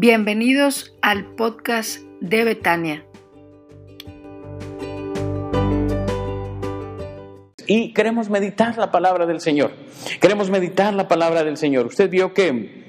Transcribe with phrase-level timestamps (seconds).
[0.00, 3.04] Bienvenidos al podcast de Betania.
[7.66, 9.72] Y queremos meditar la palabra del Señor.
[10.20, 11.86] Queremos meditar la palabra del Señor.
[11.86, 12.87] Usted vio que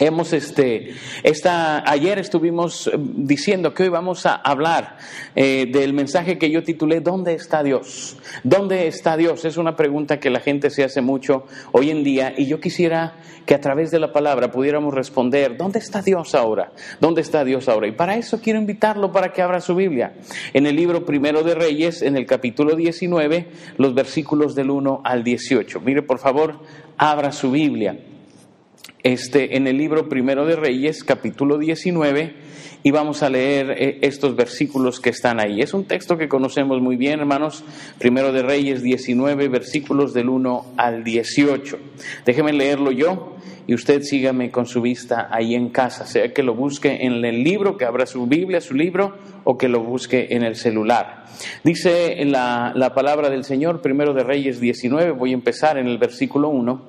[0.00, 4.96] Hemos este, esta, ayer estuvimos eh, diciendo que hoy vamos a hablar
[5.36, 8.16] eh, del mensaje que yo titulé ¿Dónde está Dios?
[8.42, 9.44] ¿Dónde está Dios?
[9.44, 13.18] Es una pregunta que la gente se hace mucho hoy en día y yo quisiera
[13.46, 16.72] que a través de la palabra pudiéramos responder ¿Dónde está Dios ahora?
[17.00, 17.86] ¿Dónde está Dios ahora?
[17.86, 20.14] Y para eso quiero invitarlo para que abra su Biblia.
[20.52, 25.22] En el libro Primero de Reyes, en el capítulo 19, los versículos del 1 al
[25.22, 25.80] 18.
[25.80, 26.58] Mire, por favor,
[26.96, 27.96] abra su Biblia
[29.04, 32.34] este, en el libro Primero de Reyes, capítulo 19,
[32.82, 35.60] y vamos a leer eh, estos versículos que están ahí.
[35.60, 37.64] Es un texto que conocemos muy bien, hermanos.
[37.98, 41.78] Primero de Reyes 19, versículos del 1 al 18.
[42.24, 43.33] Déjeme leerlo yo
[43.66, 47.42] y usted sígame con su vista ahí en casa, sea que lo busque en el
[47.42, 51.24] libro, que abra su Biblia, su libro, o que lo busque en el celular.
[51.62, 55.98] Dice la, la palabra del Señor, primero de Reyes 19, voy a empezar en el
[55.98, 56.82] versículo 1.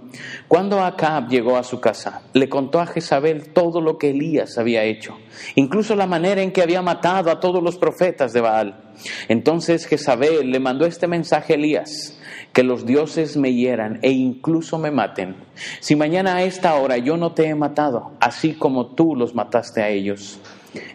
[0.48, 4.84] Cuando Acab llegó a su casa, le contó a Jezabel todo lo que Elías había
[4.84, 5.18] hecho,
[5.56, 8.85] incluso la manera en que había matado a todos los profetas de Baal.
[9.28, 12.18] Entonces Jezabel le mandó este mensaje a Elías
[12.56, 15.36] que los dioses me hieran e incluso me maten.
[15.82, 19.82] Si mañana a esta hora yo no te he matado, así como tú los mataste
[19.82, 20.40] a ellos.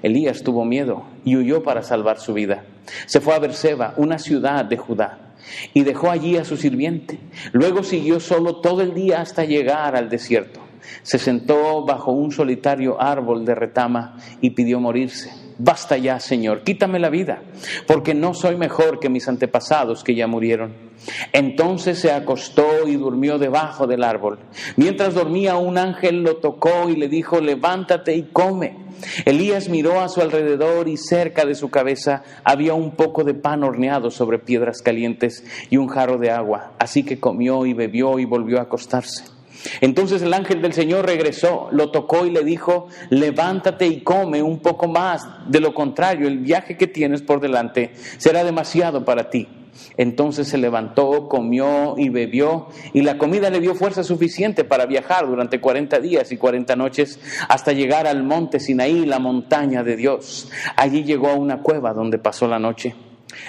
[0.02, 2.64] Elías tuvo miedo y huyó para salvar su vida.
[3.06, 5.18] Se fue a Berseba, una ciudad de Judá,
[5.74, 7.18] y dejó allí a su sirviente.
[7.52, 10.60] Luego siguió solo todo el día hasta llegar al desierto.
[11.02, 15.30] Se sentó bajo un solitario árbol de retama y pidió morirse.
[15.62, 17.42] Basta ya, Señor, quítame la vida,
[17.86, 20.72] porque no soy mejor que mis antepasados que ya murieron.
[21.34, 24.39] Entonces se acostó y durmió debajo del árbol.
[24.77, 28.78] Mientras dormía, un ángel lo tocó y le dijo, levántate y come.
[29.27, 33.63] Elías miró a su alrededor y cerca de su cabeza había un poco de pan
[33.63, 36.73] horneado sobre piedras calientes y un jarro de agua.
[36.79, 39.39] Así que comió y bebió y volvió a acostarse.
[39.80, 44.60] Entonces el ángel del Señor regresó, lo tocó y le dijo, levántate y come un
[44.60, 49.48] poco más, de lo contrario el viaje que tienes por delante será demasiado para ti.
[49.96, 55.26] Entonces se levantó, comió y bebió, y la comida le dio fuerza suficiente para viajar
[55.26, 60.50] durante cuarenta días y cuarenta noches hasta llegar al monte Sinaí, la montaña de Dios.
[60.77, 62.94] Allí llegó a una cueva donde pasó la noche.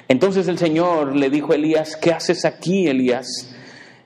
[0.08, 3.51] Entonces el Señor le dijo a Elías, ¿qué haces aquí, Elías?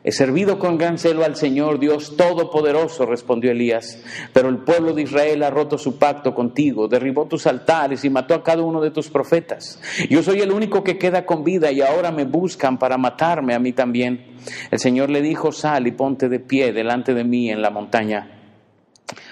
[0.08, 5.02] He servido con gran celo al Señor Dios Todopoderoso, respondió Elías, pero el pueblo de
[5.02, 8.92] Israel ha roto su pacto contigo, derribó tus altares y mató a cada uno de
[8.92, 9.82] tus profetas.
[10.08, 13.60] Yo soy el único que queda con vida y ahora me buscan para matarme a
[13.60, 14.36] mí también.
[14.70, 18.45] El Señor le dijo, sal y ponte de pie delante de mí en la montaña.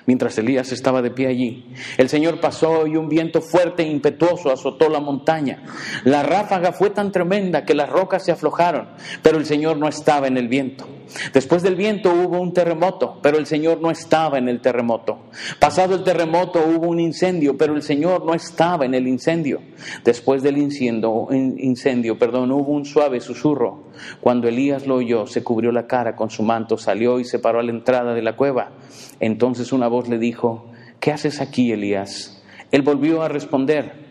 [0.05, 4.51] Mientras Elías estaba de pie allí, el Señor pasó y un viento fuerte e impetuoso
[4.51, 5.63] azotó la montaña.
[6.03, 8.89] La ráfaga fue tan tremenda que las rocas se aflojaron,
[9.21, 10.87] pero el Señor no estaba en el viento.
[11.33, 15.19] Después del viento hubo un terremoto, pero el Señor no estaba en el terremoto.
[15.59, 19.61] Pasado el terremoto hubo un incendio, pero el Señor no estaba en el incendio.
[20.03, 23.91] Después del incendio, incendio perdón, hubo un suave susurro.
[24.21, 27.59] Cuando Elías lo oyó, se cubrió la cara con su manto, salió y se paró
[27.59, 28.71] a la entrada de la cueva.
[29.19, 32.41] Entonces una voz le dijo, ¿qué haces aquí, Elías?
[32.71, 34.02] Él volvió a responder,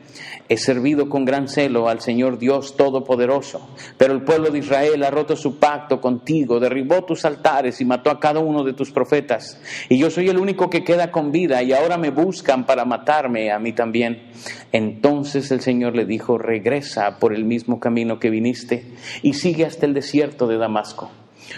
[0.49, 5.11] he servido con gran celo al Señor Dios Todopoderoso, pero el pueblo de Israel ha
[5.11, 9.61] roto su pacto contigo, derribó tus altares y mató a cada uno de tus profetas.
[9.89, 13.51] Y yo soy el único que queda con vida y ahora me buscan para matarme
[13.51, 14.31] a mí también.
[14.73, 18.93] Entonces el Señor le dijo, regresa por el mismo camino que viniste
[19.23, 21.11] y sigue hasta el desierto de Damasco.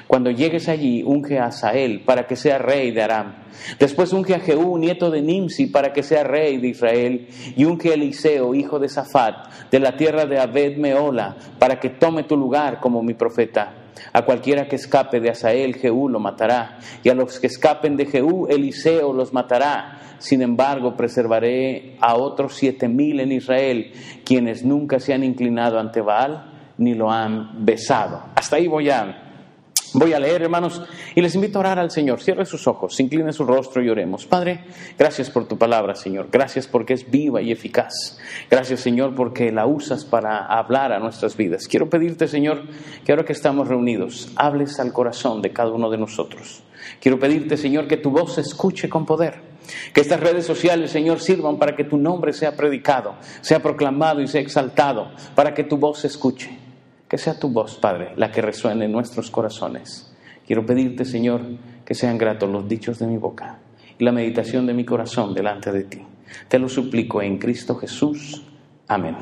[0.06, 3.34] Cuando llegues allí, unge a Asael para que sea rey de Aram.
[3.78, 7.28] Después unge a Jehú, nieto de Nimsi, para que sea rey de Israel.
[7.56, 11.90] Y unge a Eliseo, hijo de Safat, de la tierra de Abed Meola, para que
[11.90, 13.74] tome tu lugar como mi profeta.
[14.12, 16.78] A cualquiera que escape de Asael, Jehú lo matará.
[17.02, 20.00] Y a los que escapen de Jehú, Eliseo los matará.
[20.18, 23.92] Sin embargo, preservaré a otros siete mil en Israel,
[24.24, 28.22] quienes nunca se han inclinado ante Baal ni lo han besado.
[28.34, 29.23] Hasta ahí voy a
[29.96, 30.82] Voy a leer, hermanos,
[31.14, 32.20] y les invito a orar al Señor.
[32.20, 34.26] Cierre sus ojos, incline su rostro y oremos.
[34.26, 34.64] Padre,
[34.98, 36.30] gracias por tu palabra, Señor.
[36.32, 38.18] Gracias porque es viva y eficaz.
[38.50, 41.68] Gracias, Señor, porque la usas para hablar a nuestras vidas.
[41.68, 42.62] Quiero pedirte, Señor,
[43.04, 46.64] que ahora que estamos reunidos, hables al corazón de cada uno de nosotros.
[47.00, 49.54] Quiero pedirte, Señor, que tu voz se escuche con poder.
[49.92, 54.26] Que estas redes sociales, Señor, sirvan para que tu nombre sea predicado, sea proclamado y
[54.26, 56.63] sea exaltado, para que tu voz se escuche.
[57.08, 60.12] Que sea tu voz, Padre, la que resuene en nuestros corazones.
[60.46, 61.42] Quiero pedirte, Señor,
[61.84, 63.58] que sean gratos los dichos de mi boca
[63.98, 66.02] y la meditación de mi corazón delante de ti.
[66.48, 68.42] Te lo suplico en Cristo Jesús.
[68.88, 69.16] Amén.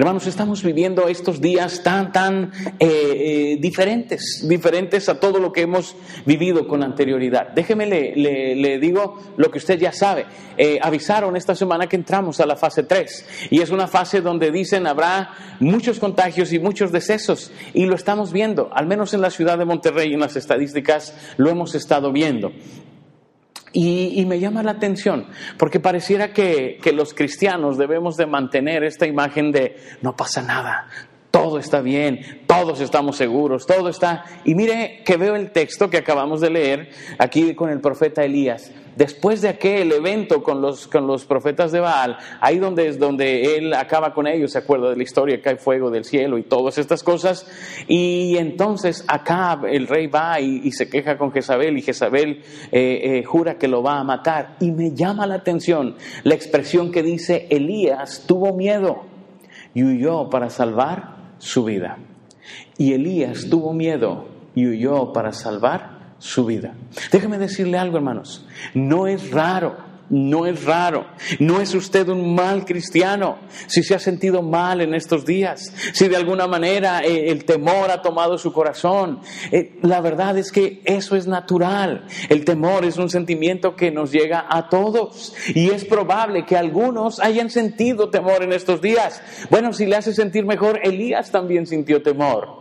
[0.00, 5.60] Hermanos, estamos viviendo estos días tan, tan eh, eh, diferentes, diferentes a todo lo que
[5.60, 5.94] hemos
[6.24, 7.48] vivido con anterioridad.
[7.48, 10.24] Déjeme le, digo lo que usted ya sabe.
[10.56, 14.50] Eh, avisaron esta semana que entramos a la fase 3 y es una fase donde
[14.50, 19.28] dicen habrá muchos contagios y muchos decesos y lo estamos viendo, al menos en la
[19.28, 22.52] ciudad de Monterrey en las estadísticas lo hemos estado viendo.
[23.72, 25.26] Y, me llama la atención,
[25.56, 30.88] porque pareciera que, que, los cristianos debemos de mantener esta imagen de no pasa nada,
[31.30, 34.24] todo está bien, todos estamos seguros, todo está...
[34.44, 38.72] Y mire que veo el texto que acabamos de leer aquí con el profeta Elías.
[39.00, 43.56] Después de aquel evento con los, con los profetas de Baal, ahí donde es donde
[43.56, 46.76] él acaba con ellos, se acuerda de la historia, cae fuego del cielo y todas
[46.76, 47.46] estas cosas.
[47.88, 52.42] Y entonces acá el rey va y, se queja con Jezabel y Jezabel
[52.72, 54.56] eh, eh, jura que lo va a matar.
[54.60, 59.04] Y me llama la atención la expresión que dice, Elías tuvo miedo
[59.72, 61.96] y huyó para salvar su vida.
[62.76, 66.74] Y Elías tuvo miedo y huyó para salvar su vida.
[67.10, 68.46] Déjame decirle algo, hermanos.
[68.74, 71.06] No es raro no es raro,
[71.38, 73.38] no es usted un mal cristiano
[73.68, 77.90] si se ha sentido mal en estos días, si de alguna manera eh, el temor
[77.90, 79.20] ha tomado su corazón.
[79.52, 82.06] Eh, la verdad es que eso es natural.
[82.28, 87.20] El temor es un sentimiento que nos llega a todos y es probable que algunos
[87.20, 89.22] hayan sentido temor en estos días.
[89.48, 92.58] Bueno, si le hace sentir mejor, Elías también sintió temor.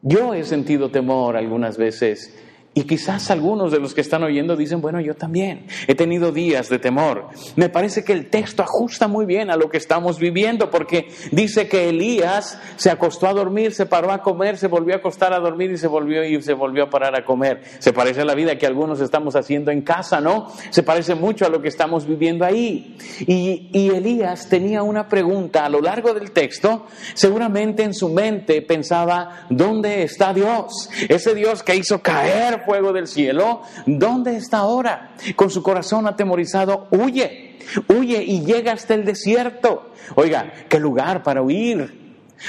[0.00, 2.34] Yo he sentido temor algunas veces
[2.74, 6.68] y quizás algunos de los que están oyendo dicen, bueno, yo también he tenido días
[6.68, 7.28] de temor.
[7.54, 11.68] Me parece que el texto ajusta muy bien a lo que estamos viviendo, porque dice
[11.68, 15.38] que Elías se acostó a dormir, se paró a comer, se volvió a acostar a
[15.38, 17.62] dormir y se volvió y se volvió a parar a comer.
[17.78, 20.50] Se parece a la vida que algunos estamos haciendo en casa, ¿no?
[20.70, 22.96] Se parece mucho a lo que estamos viviendo ahí.
[23.20, 28.62] Y, y Elías tenía una pregunta a lo largo del texto, seguramente en su mente
[28.62, 30.90] pensaba, ¿dónde está Dios?
[31.08, 35.14] Ese Dios que hizo caer fuego del cielo, ¿dónde está ahora?
[35.36, 37.58] Con su corazón atemorizado, huye,
[37.88, 39.92] huye y llega hasta el desierto.
[40.14, 42.04] Oiga, ¿qué lugar para huir?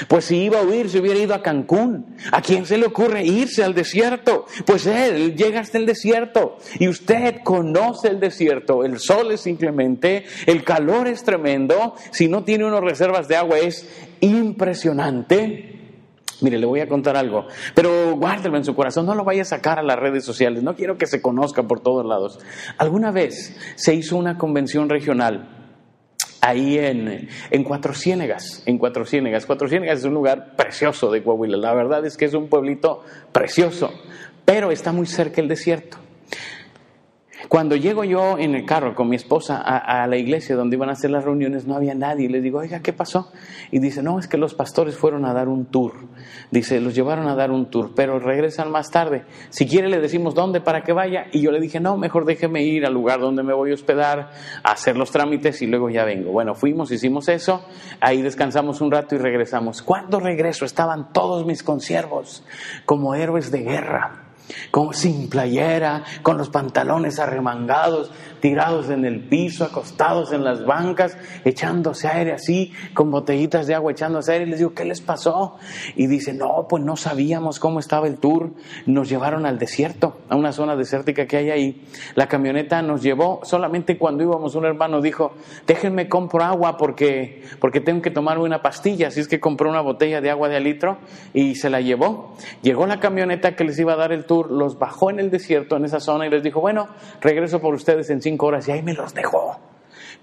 [0.08, 2.16] Pues si iba a huir, se hubiera ido a Cancún.
[2.30, 4.46] ¿A quién se le ocurre irse al desierto?
[4.66, 6.58] Pues él llega hasta el desierto.
[6.78, 8.84] Y usted conoce el desierto.
[8.84, 11.94] El sol es simplemente, el calor es tremendo.
[12.10, 13.88] Si no tiene unas reservas de agua es
[14.20, 15.75] impresionante.
[16.40, 19.46] Mire, le voy a contar algo, pero guárdelo en su corazón, no lo vaya a
[19.46, 22.38] sacar a las redes sociales, no quiero que se conozca por todos lados.
[22.76, 25.48] Alguna vez se hizo una convención regional
[26.42, 29.46] ahí en, en Cuatro Ciénegas, en Cuatro Ciénegas.
[29.46, 33.02] Cuatro Ciénegas es un lugar precioso de Coahuila, la verdad es que es un pueblito
[33.32, 33.90] precioso,
[34.44, 35.98] pero está muy cerca el desierto.
[37.48, 40.92] Cuando llego yo en el carro con mi esposa a, la iglesia donde iban a
[40.92, 42.28] hacer las reuniones, no había nadie.
[42.28, 43.30] Les digo, oiga, ¿qué pasó?
[43.70, 45.92] Y dice, no, es que los pastores fueron a dar un tour.
[46.50, 49.24] Dice, los llevaron a dar un tour, pero regresan más tarde.
[49.50, 51.26] Si quiere, le decimos dónde para que vaya.
[51.32, 54.30] Y yo le dije, no, mejor déjeme ir al lugar donde me voy a hospedar,
[54.64, 56.32] a hacer los trámites y luego ya vengo.
[56.32, 57.64] Bueno, fuimos, hicimos eso,
[58.00, 59.82] ahí descansamos un rato y regresamos.
[59.82, 62.44] Cuando regreso estaban todos mis consiervos
[62.84, 64.25] como héroes de guerra
[64.70, 71.16] como sin playera, con los pantalones arremangados, tirados en el piso, acostados en las bancas,
[71.44, 74.46] echándose aire así, con botellitas de agua echándose aire.
[74.46, 75.56] Y les digo, ¿qué les pasó?
[75.96, 78.52] Y dice, no, pues no sabíamos cómo estaba el tour.
[78.86, 81.84] Nos llevaron al desierto, a una zona desértica que hay ahí.
[82.14, 85.32] La camioneta nos llevó, solamente cuando íbamos, un hermano dijo,
[85.66, 89.08] déjenme compro agua porque, porque tengo que tomarme una pastilla.
[89.08, 90.98] Así es que compró una botella de agua de litro
[91.32, 92.36] y se la llevó.
[92.62, 95.76] Llegó la camioneta que les iba a dar el tour, los bajó en el desierto,
[95.76, 96.88] en esa zona, y les dijo, bueno,
[97.20, 99.58] regreso por ustedes en cinco horas y ahí me los dejó.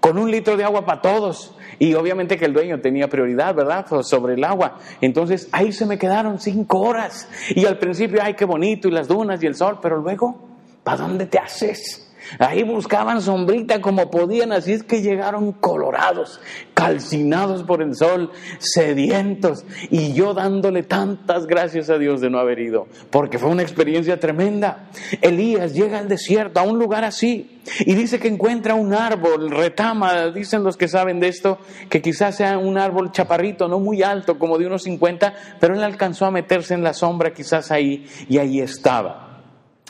[0.00, 1.54] Con un litro de agua para todos.
[1.78, 3.86] Y obviamente que el dueño tenía prioridad, ¿verdad?
[4.02, 4.78] Sobre el agua.
[5.00, 7.28] Entonces ahí se me quedaron cinco horas.
[7.50, 10.36] Y al principio, ay, qué bonito, y las dunas y el sol, pero luego,
[10.82, 12.03] ¿para dónde te haces?
[12.38, 16.40] Ahí buscaban sombrita como podían, así es que llegaron colorados,
[16.74, 22.58] calcinados por el sol, sedientos, y yo dándole tantas gracias a Dios de no haber
[22.58, 24.90] ido, porque fue una experiencia tremenda.
[25.20, 30.26] Elías llega al desierto, a un lugar así, y dice que encuentra un árbol, retama,
[30.28, 34.38] dicen los que saben de esto, que quizás sea un árbol chaparrito, no muy alto,
[34.38, 38.38] como de unos 50, pero él alcanzó a meterse en la sombra quizás ahí, y
[38.38, 39.23] ahí estaba.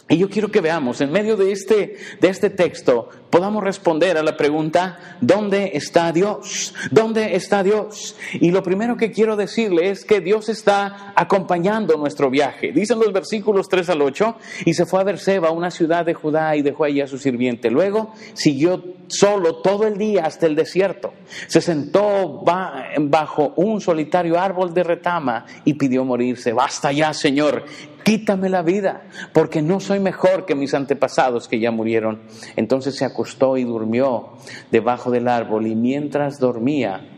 [0.06, 4.22] Y yo quiero que veamos, en medio de este, de este texto, podamos responder a
[4.22, 6.74] la pregunta, ¿dónde está Dios?
[6.90, 8.14] ¿Dónde está Dios?
[8.34, 12.70] Y lo primero que quiero decirle es que Dios está acompañando nuestro viaje.
[12.70, 16.54] Dicen los versículos 3 al 8, y se fue a Berseba, una ciudad de Judá,
[16.54, 17.70] y dejó allí a su sirviente.
[17.70, 18.84] Luego siguió
[19.18, 21.12] solo todo el día hasta el desierto.
[21.46, 26.52] Se sentó bajo un solitario árbol de retama y pidió morirse.
[26.52, 27.64] Basta ya, Señor
[28.04, 32.20] quítame la vida, porque no soy mejor que mis antepasados que ya murieron.
[32.54, 34.34] Entonces se acostó y durmió
[34.70, 37.08] debajo del árbol y mientras dormía,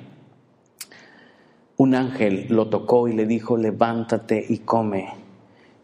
[1.76, 5.12] un ángel lo tocó y le dijo, levántate y come.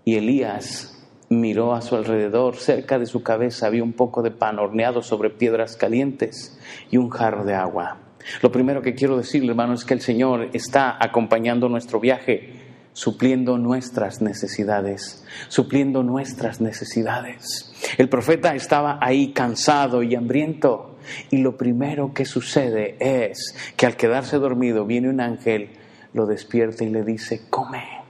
[0.04, 0.91] Y Elías
[1.34, 5.30] miró a su alrededor, cerca de su cabeza había un poco de pan horneado sobre
[5.30, 6.58] piedras calientes
[6.90, 7.98] y un jarro de agua.
[8.40, 12.62] Lo primero que quiero decirle, hermano, es que el Señor está acompañando nuestro viaje
[12.92, 17.72] supliendo nuestras necesidades, supliendo nuestras necesidades.
[17.96, 20.96] El profeta estaba ahí cansado y hambriento
[21.30, 25.70] y lo primero que sucede es que al quedarse dormido viene un ángel,
[26.12, 28.01] lo despierta y le dice, come.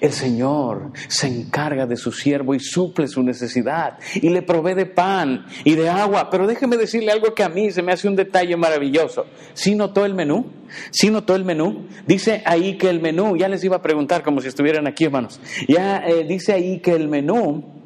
[0.00, 4.86] El Señor se encarga de su siervo y suple su necesidad y le provee de
[4.86, 6.30] pan y de agua.
[6.30, 9.26] Pero déjeme decirle algo que a mí se me hace un detalle maravilloso.
[9.54, 10.46] ¿Sí notó el menú?
[10.90, 11.86] ¿Sí notó el menú?
[12.06, 15.40] Dice ahí que el menú, ya les iba a preguntar como si estuvieran aquí hermanos,
[15.68, 17.76] ya eh, dice ahí que el menú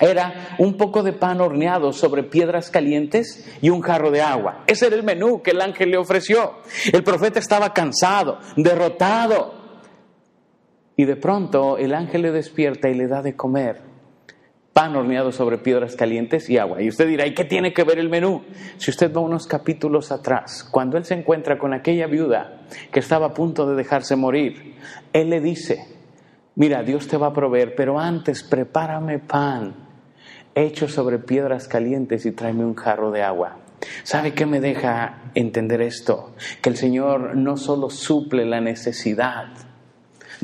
[0.00, 4.64] era un poco de pan horneado sobre piedras calientes y un jarro de agua.
[4.66, 6.54] Ese era el menú que el ángel le ofreció.
[6.92, 9.63] El profeta estaba cansado, derrotado,
[10.96, 13.94] y de pronto el ángel le despierta y le da de comer
[14.74, 16.82] pan horneado sobre piedras calientes y agua.
[16.82, 18.42] Y usted dirá, ¿y qué tiene que ver el menú?
[18.76, 23.26] Si usted va unos capítulos atrás, cuando él se encuentra con aquella viuda que estaba
[23.26, 24.74] a punto de dejarse morir,
[25.12, 25.86] él le dice,
[26.56, 29.76] mira, Dios te va a proveer, pero antes prepárame pan
[30.56, 33.58] hecho sobre piedras calientes y tráeme un jarro de agua.
[34.02, 36.34] ¿Sabe qué me deja entender esto?
[36.60, 39.46] Que el Señor no solo suple la necesidad,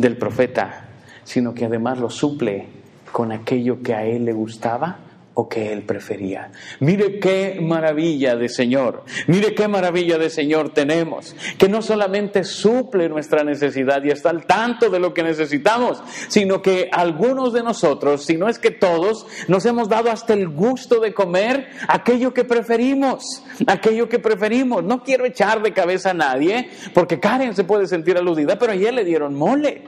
[0.00, 0.88] del profeta,
[1.24, 2.66] sino que además lo suple
[3.12, 4.96] con aquello que a él le gustaba
[5.34, 6.50] o que él prefería.
[6.80, 13.08] Mire qué maravilla de Señor, mire qué maravilla de Señor tenemos, que no solamente suple
[13.08, 18.24] nuestra necesidad y está al tanto de lo que necesitamos, sino que algunos de nosotros,
[18.24, 22.44] si no es que todos, nos hemos dado hasta el gusto de comer aquello que
[22.44, 24.84] preferimos, aquello que preferimos.
[24.84, 28.92] No quiero echar de cabeza a nadie, porque Karen se puede sentir aludida, pero ayer
[28.92, 29.84] le dieron mole.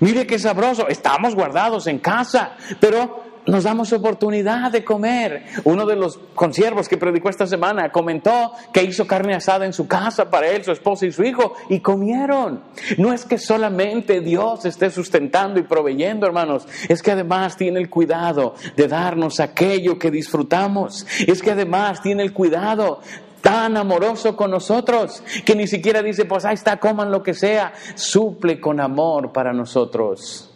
[0.00, 5.44] Mire qué sabroso, estamos guardados en casa, pero nos damos oportunidad de comer.
[5.64, 9.86] Uno de los consiervos que predicó esta semana comentó que hizo carne asada en su
[9.86, 12.62] casa para él, su esposa y su hijo y comieron.
[12.98, 17.88] No es que solamente Dios esté sustentando y proveyendo, hermanos, es que además tiene el
[17.88, 21.06] cuidado de darnos aquello que disfrutamos.
[21.26, 23.00] Es que además tiene el cuidado
[23.40, 27.72] tan amoroso con nosotros que ni siquiera dice, pues ahí está, coman lo que sea,
[27.94, 30.50] suple con amor para nosotros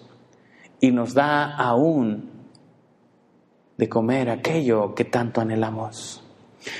[0.80, 2.39] y nos da aún
[3.80, 6.22] de comer aquello que tanto anhelamos.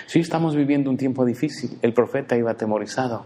[0.07, 1.79] Sí, estamos viviendo un tiempo difícil.
[1.81, 3.25] El profeta iba atemorizado.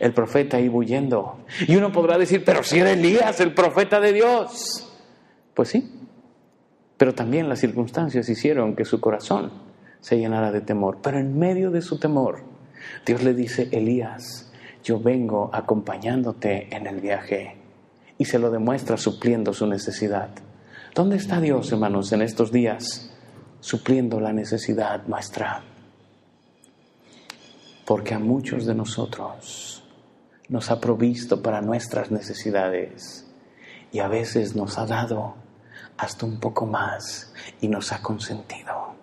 [0.00, 1.44] El profeta iba huyendo.
[1.68, 4.90] Y uno podrá decir, pero si era Elías, el profeta de Dios.
[5.52, 5.92] Pues sí,
[6.96, 9.52] pero también las circunstancias hicieron que su corazón
[10.00, 11.00] se llenara de temor.
[11.02, 12.44] Pero en medio de su temor,
[13.04, 14.50] Dios le dice, Elías,
[14.82, 17.58] yo vengo acompañándote en el viaje.
[18.16, 20.30] Y se lo demuestra supliendo su necesidad.
[20.94, 23.10] ¿Dónde está Dios, hermanos, en estos días
[23.60, 25.64] supliendo la necesidad nuestra?
[27.86, 29.82] Porque a muchos de nosotros
[30.50, 33.26] nos ha provisto para nuestras necesidades
[33.90, 35.34] y a veces nos ha dado
[35.96, 37.32] hasta un poco más
[37.62, 38.94] y nos ha consentido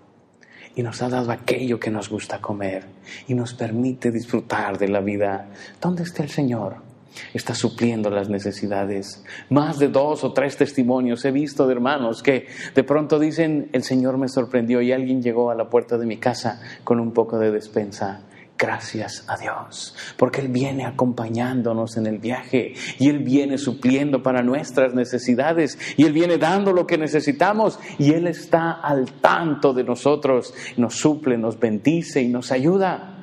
[0.75, 2.85] y nos ha dado aquello que nos gusta comer
[3.27, 5.47] y nos permite disfrutar de la vida.
[5.81, 6.88] ¿Dónde está el Señor?
[7.33, 9.23] Está supliendo las necesidades.
[9.49, 13.83] Más de dos o tres testimonios he visto de hermanos que de pronto dicen, el
[13.83, 17.39] Señor me sorprendió y alguien llegó a la puerta de mi casa con un poco
[17.39, 18.21] de despensa.
[18.61, 24.43] Gracias a Dios, porque Él viene acompañándonos en el viaje y Él viene supliendo para
[24.43, 29.85] nuestras necesidades y Él viene dando lo que necesitamos y Él está al tanto de
[29.85, 33.18] nosotros, nos suple, nos bendice y nos ayuda.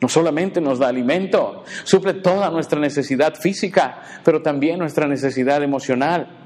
[0.00, 6.39] No solamente nos da alimento, suple toda nuestra necesidad física, pero también nuestra necesidad emocional.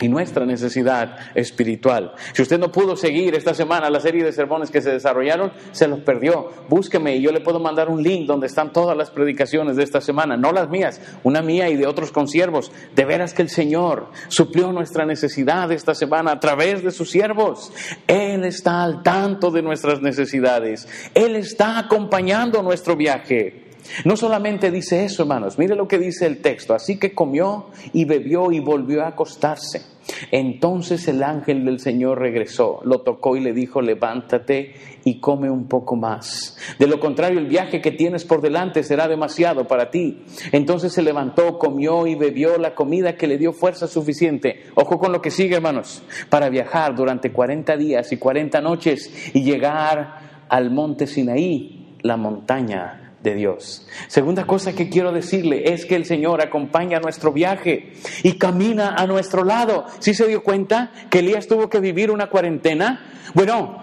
[0.00, 2.14] Y nuestra necesidad espiritual.
[2.34, 5.88] Si usted no pudo seguir esta semana la serie de sermones que se desarrollaron, se
[5.88, 6.50] los perdió.
[6.68, 10.00] Búsqueme y yo le puedo mandar un link donde están todas las predicaciones de esta
[10.00, 12.72] semana, no las mías, una mía y de otros consiervos.
[12.94, 17.72] De veras que el Señor suplió nuestra necesidad esta semana a través de sus siervos.
[18.06, 20.86] Él está al tanto de nuestras necesidades.
[21.14, 23.65] Él está acompañando nuestro viaje.
[24.04, 26.74] No solamente dice eso, hermanos, mire lo que dice el texto.
[26.74, 29.96] Así que comió y bebió y volvió a acostarse.
[30.30, 34.74] Entonces el ángel del Señor regresó, lo tocó y le dijo, levántate
[35.04, 36.56] y come un poco más.
[36.78, 40.24] De lo contrario, el viaje que tienes por delante será demasiado para ti.
[40.52, 44.64] Entonces se levantó, comió y bebió la comida que le dio fuerza suficiente.
[44.74, 49.42] Ojo con lo que sigue, hermanos, para viajar durante 40 días y 40 noches y
[49.42, 53.86] llegar al monte Sinaí, la montaña de Dios.
[54.06, 57.92] Segunda cosa que quiero decirle es que el Señor acompaña nuestro viaje
[58.22, 59.84] y camina a nuestro lado.
[59.98, 63.04] ¿Sí se dio cuenta que Elías tuvo que vivir una cuarentena?
[63.34, 63.82] Bueno,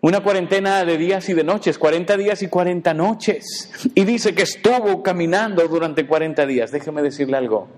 [0.00, 3.90] una cuarentena de días y de noches, 40 días y 40 noches.
[3.94, 6.70] Y dice que estuvo caminando durante 40 días.
[6.70, 7.68] Déjeme decirle algo.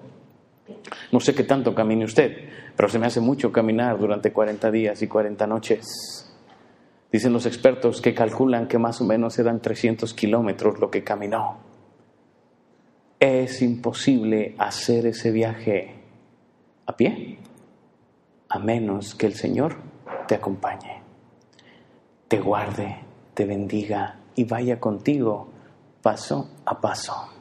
[1.12, 5.00] No sé qué tanto camine usted, pero se me hace mucho caminar durante 40 días
[5.02, 6.29] y 40 noches.
[7.12, 11.58] Dicen los expertos que calculan que más o menos eran 300 kilómetros lo que caminó.
[13.18, 15.94] Es imposible hacer ese viaje
[16.86, 17.38] a pie,
[18.48, 19.76] a menos que el Señor
[20.26, 21.02] te acompañe,
[22.28, 22.96] te guarde,
[23.34, 25.48] te bendiga y vaya contigo
[26.02, 27.39] paso a paso.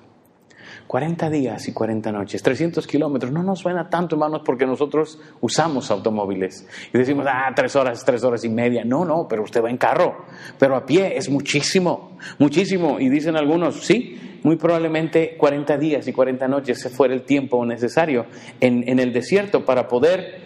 [0.89, 5.91] 40 días y 40 noches, 300 kilómetros, no nos suena tanto, hermanos, porque nosotros usamos
[5.91, 8.83] automóviles y decimos, ah, tres horas, tres horas y media.
[8.83, 10.25] No, no, pero usted va en carro,
[10.57, 12.99] pero a pie es muchísimo, muchísimo.
[12.99, 17.63] Y dicen algunos, sí, muy probablemente 40 días y 40 noches se fuera el tiempo
[17.67, 18.25] necesario
[18.59, 20.41] en, en el desierto para poder,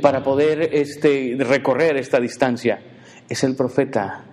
[0.00, 2.80] para poder este, recorrer esta distancia.
[3.28, 4.26] Es el profeta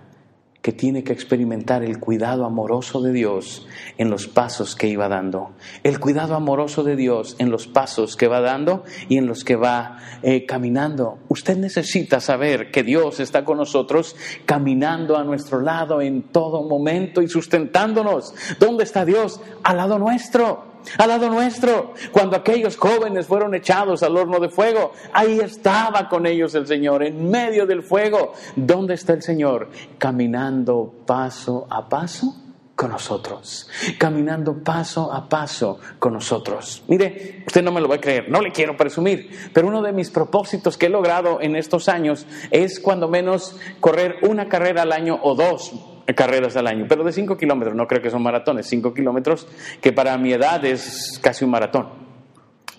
[0.62, 3.66] que tiene que experimentar el cuidado amoroso de Dios
[3.98, 5.50] en los pasos que iba dando.
[5.82, 9.56] El cuidado amoroso de Dios en los pasos que va dando y en los que
[9.56, 11.18] va eh, caminando.
[11.28, 14.14] Usted necesita saber que Dios está con nosotros
[14.46, 18.32] caminando a nuestro lado en todo momento y sustentándonos.
[18.60, 19.40] ¿Dónde está Dios?
[19.64, 21.94] Al lado nuestro al lado nuestro.
[22.10, 27.02] Cuando aquellos jóvenes fueron echados al horno de fuego, ahí estaba con ellos el Señor,
[27.02, 28.32] en medio del fuego.
[28.56, 29.70] ¿Dónde está el Señor?
[29.98, 32.36] Caminando paso a paso
[32.74, 36.82] con nosotros, caminando paso a paso con nosotros.
[36.88, 39.92] Mire, usted no me lo va a creer, no le quiero presumir, pero uno de
[39.92, 44.92] mis propósitos que he logrado en estos años es cuando menos correr una carrera al
[44.92, 48.66] año o dos carreras al año, pero de 5 kilómetros, no creo que son maratones,
[48.68, 49.46] 5 kilómetros,
[49.80, 51.88] que para mi edad es casi un maratón.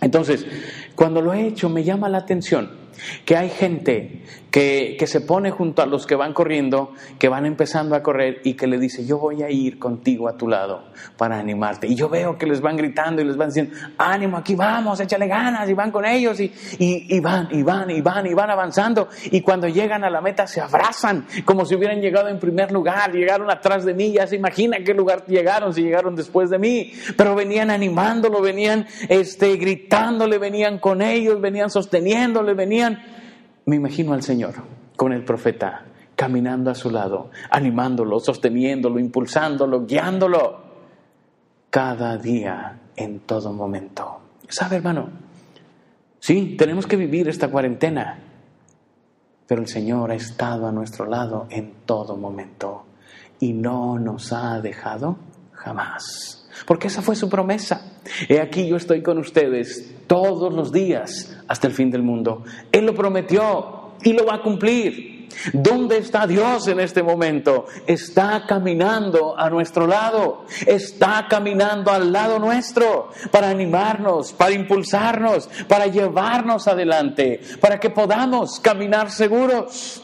[0.02, 0.46] Entonces,
[0.96, 2.84] cuando lo he hecho, me llama la atención
[3.26, 7.96] que hay gente que, se pone junto a los que van corriendo, que van empezando
[7.96, 10.86] a correr y que le dice, yo voy a ir contigo a tu lado
[11.18, 11.88] para animarte.
[11.88, 15.28] Y yo veo que les van gritando y les van diciendo, ánimo, aquí vamos, échale
[15.28, 19.10] ganas, y van con ellos y, y, van, y van, y van, y van avanzando.
[19.26, 23.12] Y cuando llegan a la meta se abrazan como si hubieran llegado en primer lugar,
[23.12, 26.94] llegaron atrás de mí, ya se imagina qué lugar llegaron si llegaron después de mí,
[27.18, 33.02] pero venían animándolo, venían este, gritándole, venían con ellos, venían sosteniéndole, venían
[33.66, 34.56] me imagino al Señor
[34.98, 40.62] con el profeta caminando a su lado, animándolo, sosteniéndolo, impulsándolo, guiándolo,
[41.70, 44.20] cada día, en todo momento.
[44.50, 45.08] ¿Sabe, hermano?
[46.20, 48.20] Sí, tenemos que vivir esta cuarentena,
[49.48, 52.88] pero el Señor ha estado a nuestro lado en todo momento
[53.40, 55.16] y no nos ha dejado
[55.54, 56.43] jamás.
[56.66, 57.94] Porque esa fue su promesa.
[58.28, 62.44] He aquí yo estoy con ustedes todos los días hasta el fin del mundo.
[62.72, 65.14] Él lo prometió y lo va a cumplir.
[65.52, 67.66] ¿Dónde está Dios en este momento?
[67.88, 75.88] Está caminando a nuestro lado, está caminando al lado nuestro para animarnos, para impulsarnos, para
[75.88, 80.04] llevarnos adelante, para que podamos caminar seguros.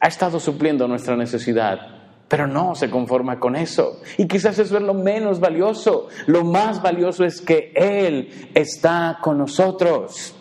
[0.00, 1.93] Ha estado supliendo nuestra necesidad
[2.28, 4.00] pero no se conforma con eso.
[4.16, 6.08] Y quizás eso es lo menos valioso.
[6.26, 10.34] Lo más valioso es que Él está con nosotros.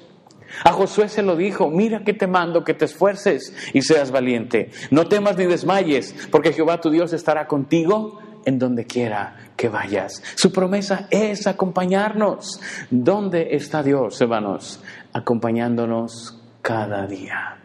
[0.63, 4.69] A Josué se lo dijo, mira que te mando que te esfuerces y seas valiente.
[4.91, 10.21] No temas ni desmayes, porque Jehová tu Dios estará contigo en donde quiera que vayas.
[10.35, 12.61] Su promesa es acompañarnos.
[12.91, 14.81] ¿Dónde está Dios, hermanos?
[15.13, 17.62] Acompañándonos cada día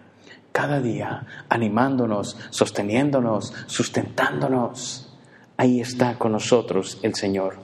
[0.59, 5.09] cada día, animándonos, sosteniéndonos, sustentándonos.
[5.57, 7.59] Ahí está con nosotros el Señor.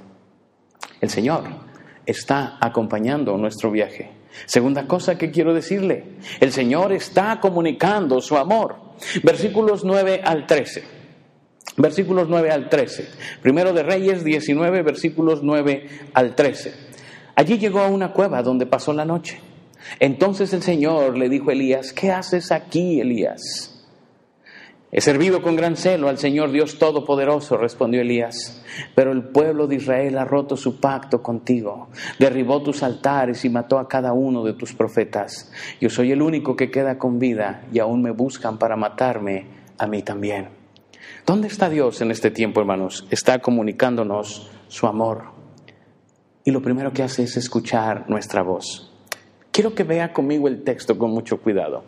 [1.00, 1.42] El Señor
[2.07, 4.12] está acompañando nuestro viaje.
[4.46, 8.76] Segunda cosa que quiero decirle, el Señor está comunicando su amor.
[9.24, 10.85] Versículos 9 al 13.
[11.76, 13.09] Versículos 9 al 13.
[13.42, 16.74] Primero de Reyes 19, versículos 9 al 13.
[17.35, 19.40] Allí llegó a una cueva donde pasó la noche.
[20.01, 23.70] Entonces el Señor le dijo a Elías, ¿qué haces aquí, Elías?
[24.97, 28.62] He servido con gran celo al Señor Dios Todopoderoso, respondió Elías,
[28.94, 31.88] pero el pueblo de Israel ha roto su pacto contigo,
[32.20, 35.51] derribó tus altares y mató a cada uno de tus profetas.
[35.81, 39.88] Yo soy el único que queda con vida y aún me buscan para matarme a
[39.88, 40.51] mí también.
[41.27, 43.05] ¿Dónde está Dios en este tiempo, hermanos?
[43.11, 45.33] Está comunicándonos su amor.
[46.44, 48.93] Y lo primero que hace es escuchar nuestra voz.
[49.55, 51.85] Quiero que vea conmigo el texto con mucho cuidado.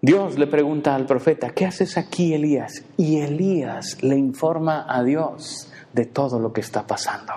[0.00, 2.82] Dios le pregunta al profeta, ¿qué haces aquí, Elías?
[2.96, 7.34] Y Elías le informa a Dios de todo lo que está pasando.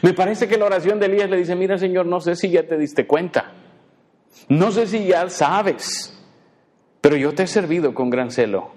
[0.00, 2.66] Me parece que la oración de Elías le dice, mira Señor, no sé si ya
[2.66, 3.52] te diste cuenta,
[4.48, 6.18] no sé si ya sabes,
[7.02, 8.70] pero yo te he servido con gran celo,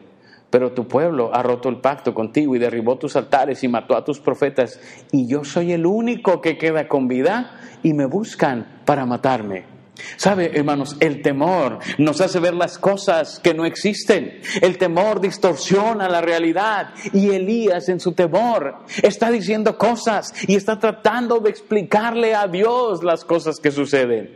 [0.52, 4.06] pero tu pueblo ha roto el pacto contigo y derribó tus altares y mató a
[4.06, 4.80] tus profetas,
[5.12, 9.72] y yo soy el único que queda con vida y me buscan para matarme.
[10.18, 10.98] ¿Sabe, hermanos?
[11.00, 14.40] El temor nos hace ver las cosas que no existen.
[14.62, 16.90] El temor distorsiona la realidad.
[17.14, 23.04] Y Elías en su temor está diciendo cosas y está tratando de explicarle a Dios
[23.04, 24.32] las cosas que suceden.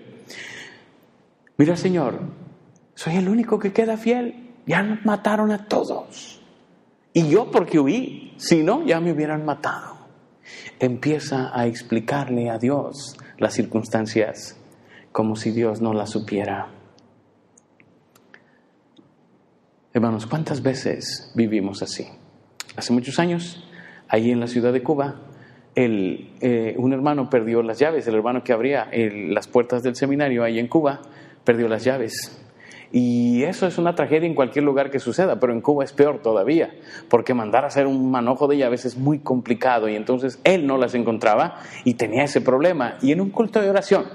[1.58, 2.20] Mira, Señor,
[2.94, 4.45] soy el único que queda fiel.
[4.66, 6.42] Ya mataron a todos.
[7.14, 8.34] Y yo porque huí.
[8.38, 9.96] Si no, ya me hubieran matado.
[10.80, 14.58] Empieza a explicarle a Dios las circunstancias
[15.12, 16.68] como si Dios no la supiera.
[19.94, 22.06] Hermanos, ¿cuántas veces vivimos así?
[22.76, 23.66] Hace muchos años,
[24.10, 25.22] ahí en la ciudad de Cuba,
[25.74, 30.60] eh, un hermano perdió las llaves, el hermano que abría las puertas del seminario ahí
[30.60, 31.02] en Cuba,
[31.46, 32.45] perdió las llaves.
[32.92, 36.22] Y eso es una tragedia en cualquier lugar que suceda, pero en Cuba es peor
[36.22, 36.74] todavía,
[37.10, 40.78] porque mandar a hacer un manojo de llaves es muy complicado y entonces él no
[40.78, 42.98] las encontraba y tenía ese problema.
[43.02, 44.06] Y en un culto de oración,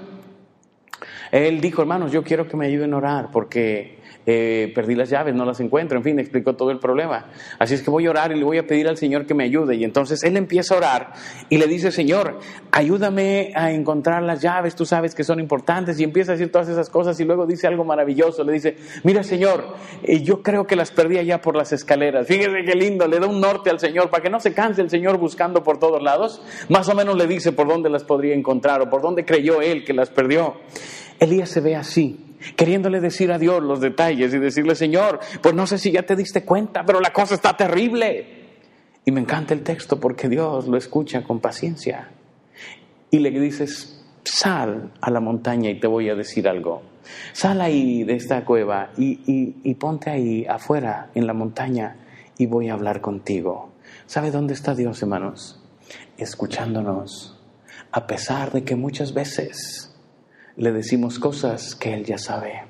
[1.31, 5.33] él dijo, hermanos, yo quiero que me ayuden a orar porque eh, perdí las llaves,
[5.33, 7.27] no las encuentro, en fin, explicó todo el problema.
[7.59, 9.43] Así es que voy a orar y le voy a pedir al Señor que me
[9.43, 9.75] ayude.
[9.75, 11.13] Y entonces él empieza a orar
[11.49, 12.39] y le dice, Señor,
[12.71, 15.99] ayúdame a encontrar las llaves, tú sabes que son importantes.
[15.99, 18.43] Y empieza a decir todas esas cosas y luego dice algo maravilloso.
[18.43, 22.27] Le dice, mira Señor, eh, yo creo que las perdí allá por las escaleras.
[22.27, 24.89] Fíjese qué lindo, le da un norte al Señor para que no se canse el
[24.89, 26.41] Señor buscando por todos lados.
[26.69, 29.83] Más o menos le dice por dónde las podría encontrar o por dónde creyó él
[29.83, 30.55] que las perdió.
[31.19, 35.67] Elías se ve así, queriéndole decir a Dios los detalles y decirle, Señor, pues no
[35.67, 38.41] sé si ya te diste cuenta, pero la cosa está terrible.
[39.05, 42.09] Y me encanta el texto porque Dios lo escucha con paciencia.
[43.09, 46.83] Y le dices, sal a la montaña y te voy a decir algo.
[47.33, 49.19] Sal ahí de esta cueva y,
[49.63, 51.97] y ponte ahí afuera en la montaña
[52.37, 53.71] y voy a hablar contigo.
[54.05, 55.59] ¿Sabe dónde está Dios, hermanos?
[56.17, 57.39] Escuchándonos,
[57.91, 59.90] a pesar de que muchas veces
[60.61, 62.63] le decimos cosas que Él ya sabe.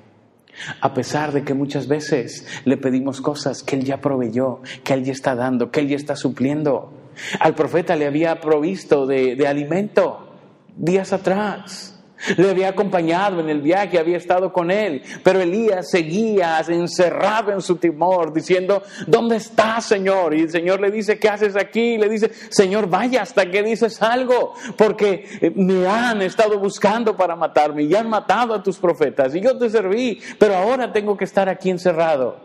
[0.80, 5.04] A pesar de que muchas veces le pedimos cosas que Él ya proveyó, que Él
[5.04, 6.90] ya está dando, que Él ya está supliendo.
[7.38, 10.34] Al profeta le había provisto de, de alimento
[10.74, 11.91] días atrás.
[12.36, 17.60] Le había acompañado en el viaje, había estado con él, pero Elías seguía encerrado en
[17.60, 20.34] su temor, diciendo, ¿dónde estás, Señor?
[20.34, 21.98] Y el Señor le dice, ¿qué haces aquí?
[21.98, 27.36] Le dice, Señor, vaya hasta que dices algo, porque eh, me han estado buscando para
[27.36, 31.24] matarme y han matado a tus profetas y yo te serví, pero ahora tengo que
[31.24, 32.36] estar aquí encerrado.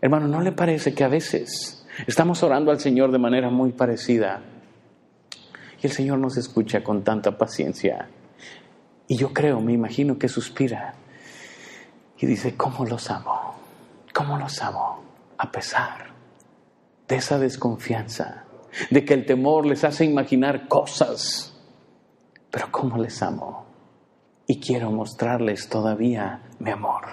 [0.00, 4.42] Hermano, ¿no le parece que a veces estamos orando al Señor de manera muy parecida?
[5.80, 8.08] Y el Señor nos escucha con tanta paciencia.
[9.08, 10.94] Y yo creo, me imagino que suspira
[12.18, 13.54] y dice, ¿cómo los amo?
[14.14, 15.02] ¿Cómo los amo?
[15.38, 16.12] A pesar
[17.08, 18.44] de esa desconfianza,
[18.90, 21.54] de que el temor les hace imaginar cosas,
[22.50, 23.66] pero ¿cómo les amo?
[24.46, 27.04] Y quiero mostrarles todavía mi amor.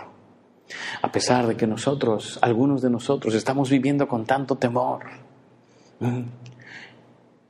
[1.02, 5.06] A pesar de que nosotros, algunos de nosotros, estamos viviendo con tanto temor,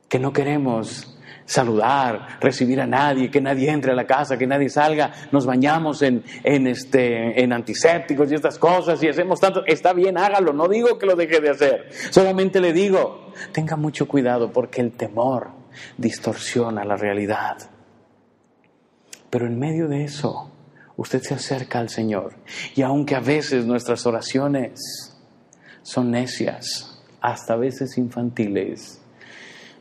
[0.08, 1.19] que no queremos
[1.50, 6.00] saludar, recibir a nadie, que nadie entre a la casa, que nadie salga, nos bañamos
[6.02, 10.68] en, en, este, en antisépticos y estas cosas y hacemos tanto, está bien, hágalo, no
[10.68, 15.50] digo que lo deje de hacer, solamente le digo, tenga mucho cuidado porque el temor
[15.98, 17.56] distorsiona la realidad.
[19.28, 20.52] Pero en medio de eso,
[20.96, 22.34] usted se acerca al Señor
[22.76, 25.18] y aunque a veces nuestras oraciones
[25.82, 28.99] son necias, hasta a veces infantiles,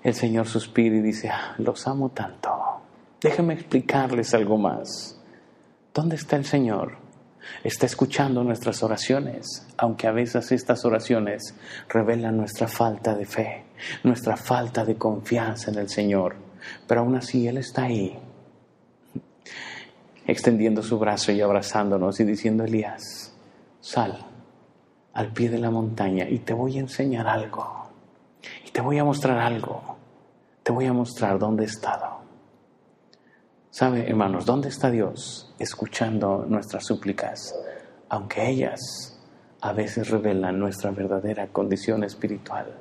[0.04, 2.50] el Señor suspira y dice, ah, los amo tanto,
[3.22, 5.20] Déjenme explicarles algo más.
[5.94, 6.98] ¿Dónde está el Señor?
[7.66, 11.54] Está escuchando nuestras oraciones, aunque a veces estas oraciones
[11.90, 13.66] revelan nuestra falta de fe,
[14.04, 16.38] nuestra falta de confianza en el Señor.
[16.88, 18.18] Pero aún así Él está ahí,
[20.26, 23.34] extendiendo su brazo y abrazándonos y diciendo, Elías,
[23.82, 24.26] sal
[25.14, 27.79] al pie de la montaña y te voy a enseñar algo.
[28.72, 29.98] Te voy a mostrar algo.
[30.64, 32.20] Te voy a mostrar dónde he estado.
[33.72, 37.56] ¿Sabe, hermanos, dónde está Dios escuchando nuestras súplicas?
[38.10, 38.80] Aunque ellas
[39.62, 42.74] a veces revelan nuestra verdadera condición espiritual,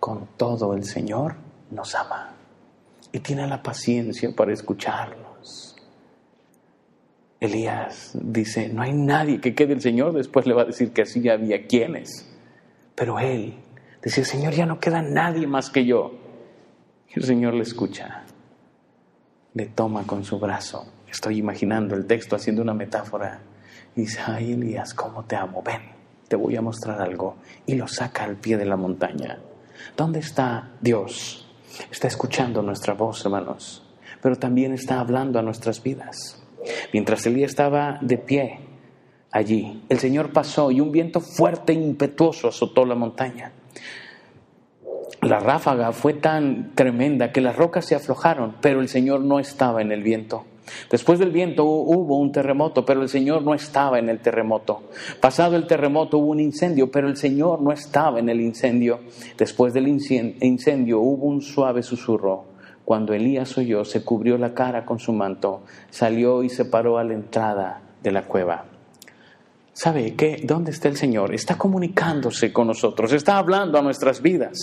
[0.00, 1.36] con todo el Señor
[1.70, 2.34] nos ama
[3.12, 5.76] y tiene la paciencia para escucharlos.
[7.40, 11.02] Elías dice, no hay nadie que quede el Señor, después le va a decir que
[11.02, 12.28] así había quienes.
[12.94, 13.54] Pero él
[14.04, 16.12] dice, Señor, ya no queda nadie más que yo.
[17.08, 18.24] Y el Señor le escucha,
[19.54, 20.86] le toma con su brazo.
[21.10, 23.40] Estoy imaginando el texto haciendo una metáfora.
[23.96, 25.62] Y dice, ay Elías, ¿cómo te amo?
[25.62, 25.82] Ven,
[26.28, 27.36] te voy a mostrar algo.
[27.66, 29.38] Y lo saca al pie de la montaña.
[29.96, 31.46] ¿Dónde está Dios?
[31.90, 33.82] Está escuchando nuestra voz, hermanos,
[34.20, 36.42] pero también está hablando a nuestras vidas.
[36.92, 38.58] Mientras Elías estaba de pie
[39.30, 43.52] allí, el Señor pasó y un viento fuerte e impetuoso azotó la montaña.
[45.24, 49.80] La ráfaga fue tan tremenda que las rocas se aflojaron, pero el Señor no estaba
[49.80, 50.44] en el viento.
[50.90, 54.82] Después del viento hubo un terremoto, pero el Señor no estaba en el terremoto.
[55.22, 59.00] Pasado el terremoto hubo un incendio, pero el Señor no estaba en el incendio.
[59.38, 62.44] Después del incendio hubo un suave susurro.
[62.84, 67.04] Cuando Elías oyó, se cubrió la cara con su manto, salió y se paró a
[67.04, 68.73] la entrada de la cueva.
[69.74, 70.40] ¿Sabe qué?
[70.44, 71.34] ¿Dónde está el Señor?
[71.34, 74.56] Está comunicándose con nosotros, está hablando a nuestras vidas.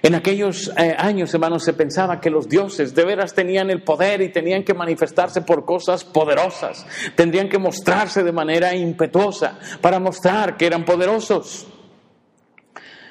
[0.00, 4.22] En aquellos eh, años, hermanos, se pensaba que los dioses de veras tenían el poder
[4.22, 10.56] y tenían que manifestarse por cosas poderosas, tendrían que mostrarse de manera impetuosa para mostrar
[10.56, 11.66] que eran poderosos.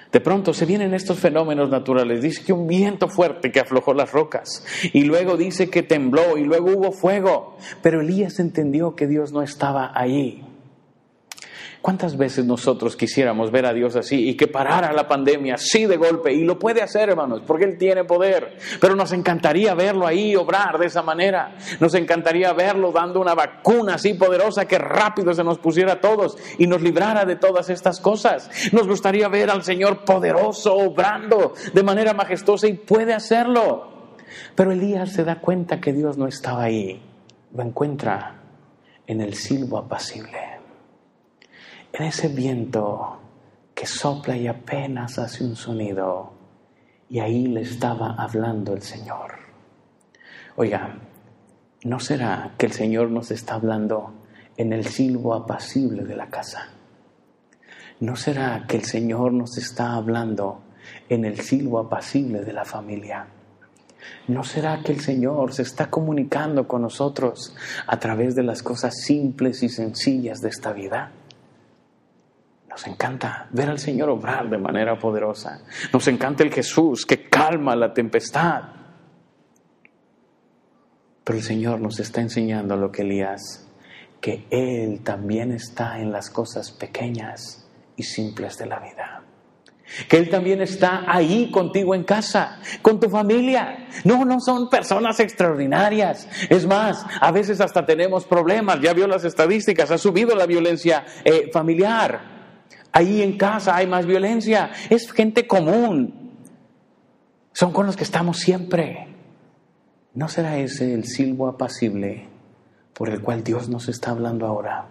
[0.09, 2.21] De pronto se vienen estos fenómenos naturales.
[2.21, 4.65] Dice que un viento fuerte que aflojó las rocas.
[4.93, 7.57] Y luego dice que tembló y luego hubo fuego.
[7.81, 10.46] Pero Elías entendió que Dios no estaba ahí.
[11.87, 15.95] ¿Cuántas veces nosotros quisiéramos ver a Dios así y que parara la pandemia así de
[15.95, 16.33] golpe?
[16.33, 18.57] Y lo puede hacer, hermanos, porque Él tiene poder.
[18.81, 21.55] Pero nos encantaría verlo ahí obrar de esa manera.
[21.79, 26.37] Nos encantaría verlo dando una vacuna así poderosa que rápido se nos pusiera a todos
[26.57, 28.49] y nos librara de todas estas cosas.
[28.73, 34.17] Nos gustaría ver al Señor poderoso obrando de manera majestuosa y puede hacerlo.
[34.55, 37.01] Pero Elías se da cuenta que Dios no estaba ahí.
[37.55, 38.41] Lo encuentra
[39.07, 40.56] en el silbo apacible
[41.97, 43.19] en ese viento
[43.73, 46.31] que sopla y apenas hace un sonido,
[47.09, 49.39] y ahí le estaba hablando el Señor.
[50.57, 50.99] Oiga,
[51.83, 54.13] ¿no será que el Señor nos está hablando
[54.57, 56.69] en el silbo apacible de la casa?
[57.99, 60.61] ¿No será que el Señor nos está hablando
[61.09, 63.27] en el silbo apacible de la familia?
[64.27, 67.55] ¿No será que el Señor se está comunicando con nosotros
[67.87, 71.11] a través de las cosas simples y sencillas de esta vida?
[72.77, 75.63] Nos encanta ver al Señor obrar de manera poderosa.
[75.91, 78.65] Nos encanta el Jesús que calma la tempestad.
[81.23, 83.67] Pero el Señor nos está enseñando lo que Elías,
[84.21, 89.23] que Él también está en las cosas pequeñas y simples de la vida.
[90.07, 93.87] Que Él también está ahí contigo en casa, con tu familia.
[94.03, 96.29] No, no son personas extraordinarias.
[96.47, 98.79] Es más, a veces hasta tenemos problemas.
[98.81, 102.36] Ya vio las estadísticas, ha subido la violencia eh, familiar.
[102.97, 104.71] Ahí en casa hay más violencia.
[104.89, 106.31] Es gente común.
[107.53, 109.07] Son con los que estamos siempre.
[110.15, 112.27] ¿No será ese el silbo apacible
[112.95, 114.87] por el cual Dios nos está hablando ahora?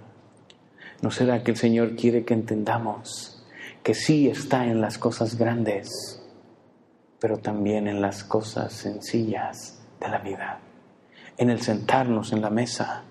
[1.02, 3.44] ¿No será que el Señor quiere que entendamos
[3.82, 6.22] que sí está en las cosas grandes,
[7.18, 10.60] pero también en las cosas sencillas de la vida?
[11.38, 13.02] En el sentarnos en la mesa,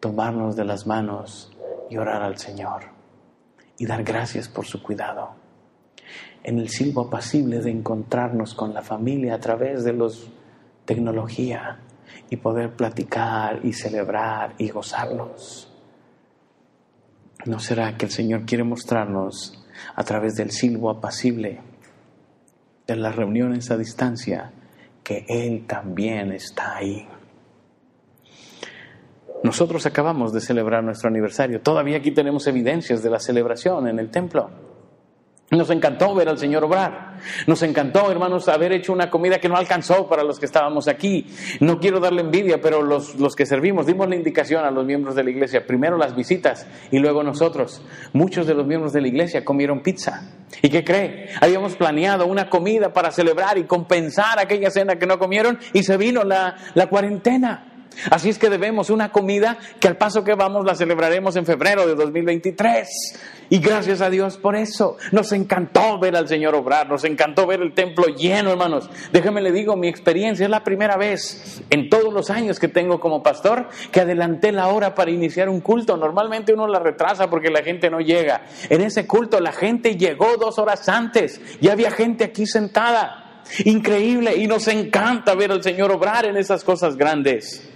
[0.00, 1.56] tomarnos de las manos
[1.88, 2.93] y orar al Señor
[3.78, 5.34] y dar gracias por su cuidado.
[6.42, 10.30] En el silbo apacible de encontrarnos con la familia a través de los
[10.84, 11.78] tecnología
[12.30, 15.70] y poder platicar y celebrar y gozarnos.
[17.46, 21.60] ¿No será que el Señor quiere mostrarnos a través del silbo apacible
[22.86, 24.52] de las reuniones a distancia
[25.02, 27.06] que Él también está ahí?
[29.44, 31.60] Nosotros acabamos de celebrar nuestro aniversario.
[31.60, 34.48] Todavía aquí tenemos evidencias de la celebración en el templo.
[35.50, 37.18] Nos encantó ver al Señor obrar.
[37.46, 41.26] Nos encantó, hermanos, haber hecho una comida que no alcanzó para los que estábamos aquí.
[41.60, 45.14] No quiero darle envidia, pero los, los, que servimos dimos la indicación a los miembros
[45.14, 47.82] de la iglesia, primero las visitas y luego nosotros.
[48.14, 50.22] Muchos de los miembros de la iglesia comieron pizza.
[50.62, 51.28] ¿Y qué cree?
[51.38, 55.98] Habíamos planeado una comida para celebrar y compensar aquella cena que no comieron y se
[55.98, 57.73] vino la, la cuarentena.
[58.10, 61.86] Así es que debemos una comida que al paso que vamos la celebraremos en febrero
[61.86, 62.88] de 2023.
[63.50, 64.96] Y gracias a Dios por eso.
[65.12, 68.88] Nos encantó ver al Señor obrar, nos encantó ver el templo lleno, hermanos.
[69.12, 73.00] Déjeme le digo, mi experiencia es la primera vez en todos los años que tengo
[73.00, 75.96] como pastor que adelanté la hora para iniciar un culto.
[75.96, 78.42] Normalmente uno la retrasa porque la gente no llega.
[78.68, 81.40] En ese culto la gente llegó dos horas antes.
[81.60, 83.42] Ya había gente aquí sentada.
[83.64, 84.36] Increíble.
[84.36, 87.73] Y nos encanta ver al Señor obrar en esas cosas grandes.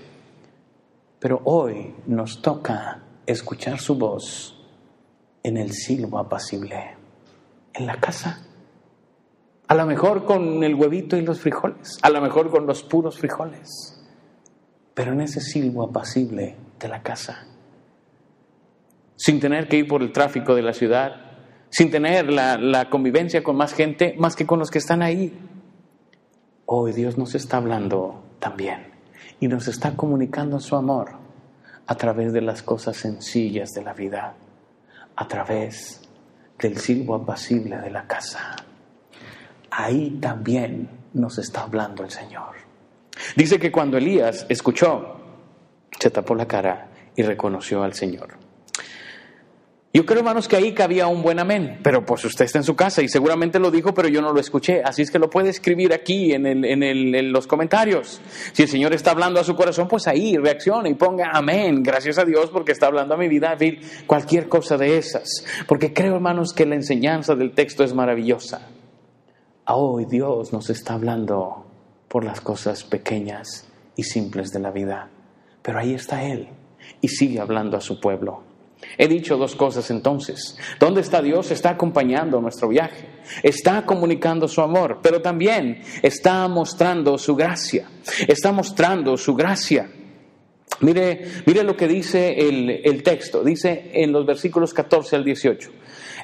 [1.21, 4.55] Pero hoy nos toca escuchar su voz
[5.43, 6.97] en el silbo apacible,
[7.75, 8.45] en la casa.
[9.67, 13.19] A lo mejor con el huevito y los frijoles, a lo mejor con los puros
[13.19, 14.01] frijoles,
[14.95, 17.47] pero en ese silbo apacible de la casa.
[19.17, 21.17] Sin tener que ir por el tráfico de la ciudad,
[21.69, 25.37] sin tener la, la convivencia con más gente, más que con los que están ahí.
[26.65, 28.98] Hoy Dios nos está hablando también
[29.41, 31.11] y nos está comunicando su amor
[31.87, 34.35] a través de las cosas sencillas de la vida,
[35.17, 36.03] a través
[36.59, 38.57] del silbo apacible de la casa.
[39.71, 42.57] Ahí también nos está hablando el Señor.
[43.37, 45.17] Dice que cuando Elías escuchó,
[45.99, 48.48] se tapó la cara y reconoció al Señor.
[49.91, 52.77] Yo creo, hermanos, que ahí cabía un buen amén, pero pues usted está en su
[52.77, 55.49] casa y seguramente lo dijo, pero yo no lo escuché, así es que lo puede
[55.49, 58.21] escribir aquí en, el, en, el, en los comentarios.
[58.53, 62.19] Si el Señor está hablando a su corazón, pues ahí reaccione y ponga amén, gracias
[62.19, 63.57] a Dios porque está hablando a mi vida,
[64.07, 68.69] cualquier cosa de esas, porque creo, hermanos, que la enseñanza del texto es maravillosa.
[69.69, 71.65] Hoy Dios nos está hablando
[72.09, 75.09] por las cosas pequeñas y simples de la vida,
[75.63, 76.51] pero ahí está Él
[77.01, 78.48] y sigue hablando a su pueblo.
[78.97, 80.57] He dicho dos cosas entonces.
[80.79, 81.51] ¿Dónde está Dios?
[81.51, 83.09] Está acompañando nuestro viaje,
[83.43, 87.89] está comunicando su amor, pero también está mostrando su gracia,
[88.27, 89.91] está mostrando su gracia.
[90.81, 95.71] Mire, mire lo que dice el, el texto, dice en los versículos 14 al 18.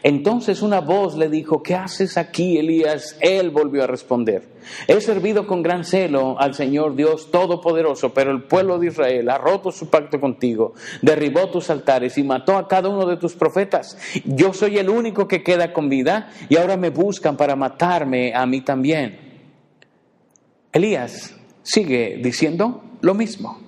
[0.04, 3.16] Entonces una voz le dijo, ¿qué haces aquí, Elías?
[3.20, 4.46] Él volvió a responder,
[4.86, 9.38] he servido con gran celo al Señor Dios Todopoderoso, pero el pueblo de Israel ha
[9.38, 13.96] roto su pacto contigo, derribó tus altares y mató a cada uno de tus profetas.
[14.26, 18.44] Yo soy el único que queda con vida y ahora me buscan para matarme a
[18.44, 19.18] mí también.
[20.70, 23.58] Elías sigue diciendo lo mismo,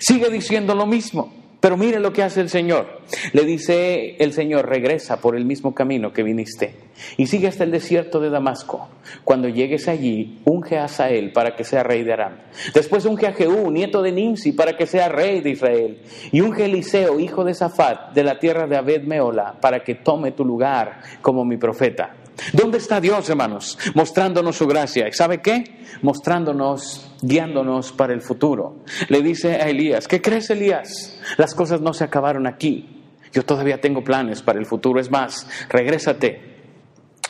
[0.00, 1.41] sigue diciendo lo mismo.
[1.62, 3.02] Pero mire lo que hace el Señor.
[3.32, 6.74] Le dice el Señor, regresa por el mismo camino que viniste
[7.16, 8.88] y sigue hasta el desierto de Damasco.
[9.22, 12.32] Cuando llegues allí, unge a Asael para que sea rey de Aram.
[12.74, 16.02] Después unge a Jehú, nieto de Nimsi, para que sea rey de Israel.
[16.32, 19.94] Y unge a Eliseo, hijo de Safat, de la tierra de Abed Meola, para que
[19.94, 22.16] tome tu lugar como mi profeta.
[22.52, 23.78] ¿Dónde está Dios, hermanos?
[23.94, 25.06] Mostrándonos su gracia.
[25.06, 25.62] ¿Y sabe qué?
[26.02, 28.80] Mostrándonos, guiándonos para el futuro.
[29.08, 31.18] Le dice a Elías, ¿qué crees, Elías?
[31.38, 33.02] Las cosas no se acabaron aquí.
[33.32, 35.00] Yo todavía tengo planes para el futuro.
[35.00, 36.52] Es más, regrésate.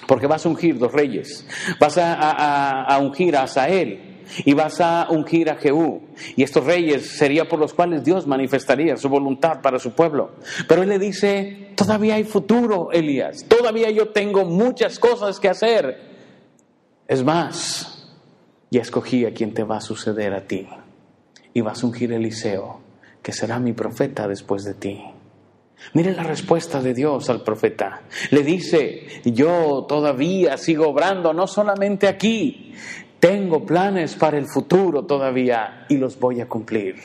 [0.09, 1.47] Porque vas a ungir dos reyes.
[1.79, 6.03] Vas a, ungir a Asael y vas a ungir a Jehú.
[6.35, 10.33] Y estos reyes serían por los cuales Dios manifestaría su voluntad para su pueblo.
[10.67, 13.45] Pero él le dice, todavía hay futuro, Elías.
[13.47, 16.11] Todavía yo tengo muchas cosas que hacer.
[17.07, 18.02] Es más,
[18.73, 20.67] ya escogí a quien te va a suceder a ti.
[21.53, 22.81] Y vas a ungir Eliseo,
[23.23, 25.03] que será mi profeta después de ti.
[25.93, 28.01] Miren la respuesta de Dios al profeta.
[28.31, 32.73] Le dice, yo todavía sigo obrando, no solamente aquí,
[33.21, 36.97] tengo planes para el futuro todavía y los voy a cumplir.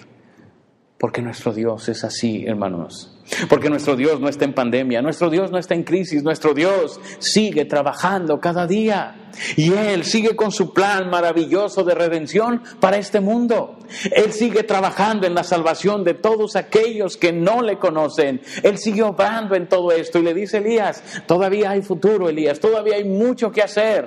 [0.97, 3.16] Porque nuestro Dios es así, hermanos.
[3.49, 6.99] Porque nuestro Dios no está en pandemia, nuestro Dios no está en crisis, nuestro Dios
[7.19, 9.29] sigue trabajando cada día.
[9.55, 13.77] Y Él sigue con su plan maravilloso de redención para este mundo.
[14.11, 18.41] Él sigue trabajando en la salvación de todos aquellos que no le conocen.
[18.63, 22.95] Él sigue obrando en todo esto y le dice Elías, todavía hay futuro, Elías, todavía
[22.95, 24.05] hay mucho que hacer.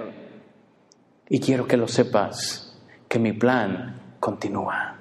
[1.28, 4.99] Y quiero que lo sepas, que mi plan continúa.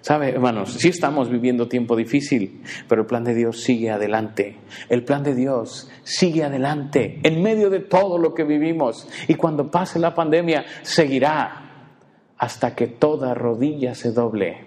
[0.00, 0.74] ¿Sabe, hermanos?
[0.74, 4.56] Sí estamos viviendo tiempo difícil, pero el plan de Dios sigue adelante.
[4.88, 9.06] El plan de Dios sigue adelante en medio de todo lo que vivimos.
[9.28, 11.92] Y cuando pase la pandemia, seguirá
[12.38, 14.64] hasta que toda rodilla se doble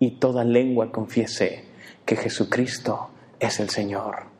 [0.00, 1.64] y toda lengua confiese
[2.04, 4.31] que Jesucristo es el Señor.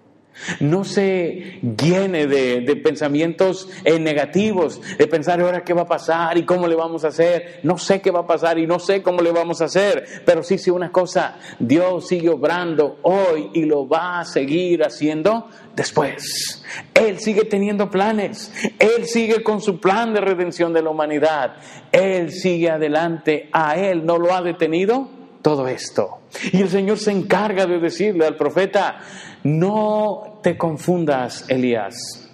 [0.60, 6.44] No se llene de, pensamientos eh, negativos, de pensar ahora qué va a pasar y
[6.44, 7.60] cómo le vamos a hacer.
[7.62, 10.42] No sé qué va a pasar y no sé cómo le vamos a hacer, pero
[10.42, 16.64] sí sé una cosa, Dios sigue obrando hoy y lo va a seguir haciendo después.
[16.94, 21.56] Él sigue teniendo planes, Él sigue con su plan de redención de la humanidad,
[21.92, 26.20] Él sigue adelante, a Él no lo ha detenido todo esto.
[26.52, 29.00] Y el Señor se encarga de decirle al profeta,
[29.44, 32.30] no te confundas, Elías.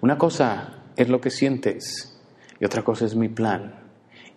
[0.00, 2.20] Una cosa es lo que sientes
[2.60, 3.80] y otra cosa es mi plan.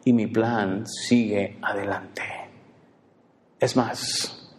[0.03, 2.23] Y mi plan sigue adelante.
[3.59, 4.53] Es más,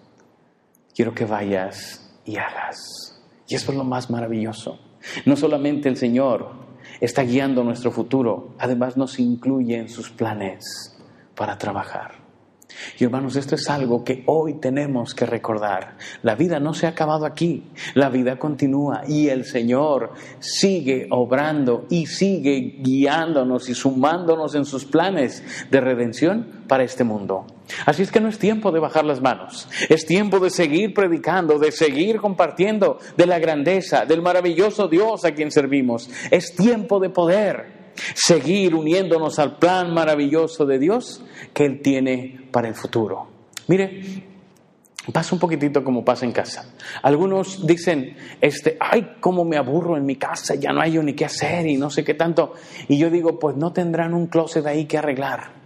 [0.94, 3.22] quiero que vayas y hagas.
[3.46, 4.80] Y eso es lo más maravilloso.
[5.24, 6.50] No solamente el Señor
[7.00, 10.96] está guiando nuestro futuro, además nos incluye en sus planes
[11.36, 12.25] para trabajar.
[12.98, 15.96] Y hermanos, esto es algo que hoy tenemos que recordar.
[16.22, 17.64] La vida no se ha acabado aquí,
[17.94, 24.84] la vida continúa y el Señor sigue obrando y sigue guiándonos y sumándonos en sus
[24.84, 27.46] planes de redención para este mundo.
[27.84, 31.58] Así es que no es tiempo de bajar las manos, es tiempo de seguir predicando,
[31.58, 36.08] de seguir compartiendo de la grandeza, del maravilloso Dios a quien servimos.
[36.30, 37.75] Es tiempo de poder
[38.14, 43.28] seguir uniéndonos al plan maravilloso de Dios que Él tiene para el futuro.
[43.68, 44.02] Mire,
[45.12, 46.74] pasa un poquitito como pasa en casa.
[47.02, 51.24] Algunos dicen, este, ay, cómo me aburro en mi casa, ya no hay ni qué
[51.24, 52.54] hacer y no sé qué tanto.
[52.88, 55.56] Y yo digo, pues no tendrán un closet ahí que arreglar.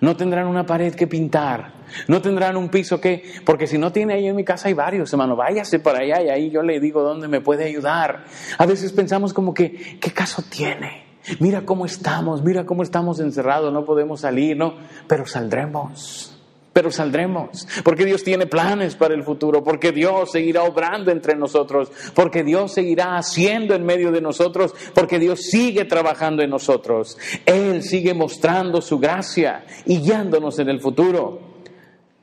[0.00, 1.74] No tendrán una pared que pintar,
[2.08, 5.12] no tendrán un piso que, porque si no tiene ahí en mi casa hay varios,
[5.12, 8.24] hermano, váyase para allá y ahí yo le digo dónde me puede ayudar.
[8.56, 11.11] A veces pensamos como que, ¿qué caso tiene?
[11.38, 14.74] Mira cómo estamos, mira cómo estamos encerrados, no podemos salir, ¿no?
[15.06, 16.38] Pero saldremos.
[16.72, 21.92] Pero saldremos, porque Dios tiene planes para el futuro, porque Dios seguirá obrando entre nosotros,
[22.14, 27.18] porque Dios seguirá haciendo en medio de nosotros, porque Dios sigue trabajando en nosotros.
[27.44, 31.40] Él sigue mostrando su gracia y guiándonos en el futuro.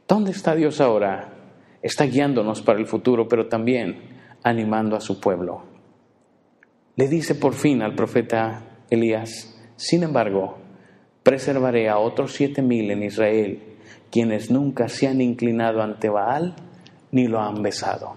[0.08, 1.32] ¿Dónde está Dios ahora?
[1.84, 5.62] Está guiándonos para el futuro, pero también animando a su pueblo.
[6.96, 10.58] Le dice por fin al profeta Elías, sin embargo,
[11.24, 13.60] preservaré a otros siete mil en Israel,
[14.12, 16.56] quienes nunca se han inclinado ante Baal
[17.12, 18.16] ni lo han besado.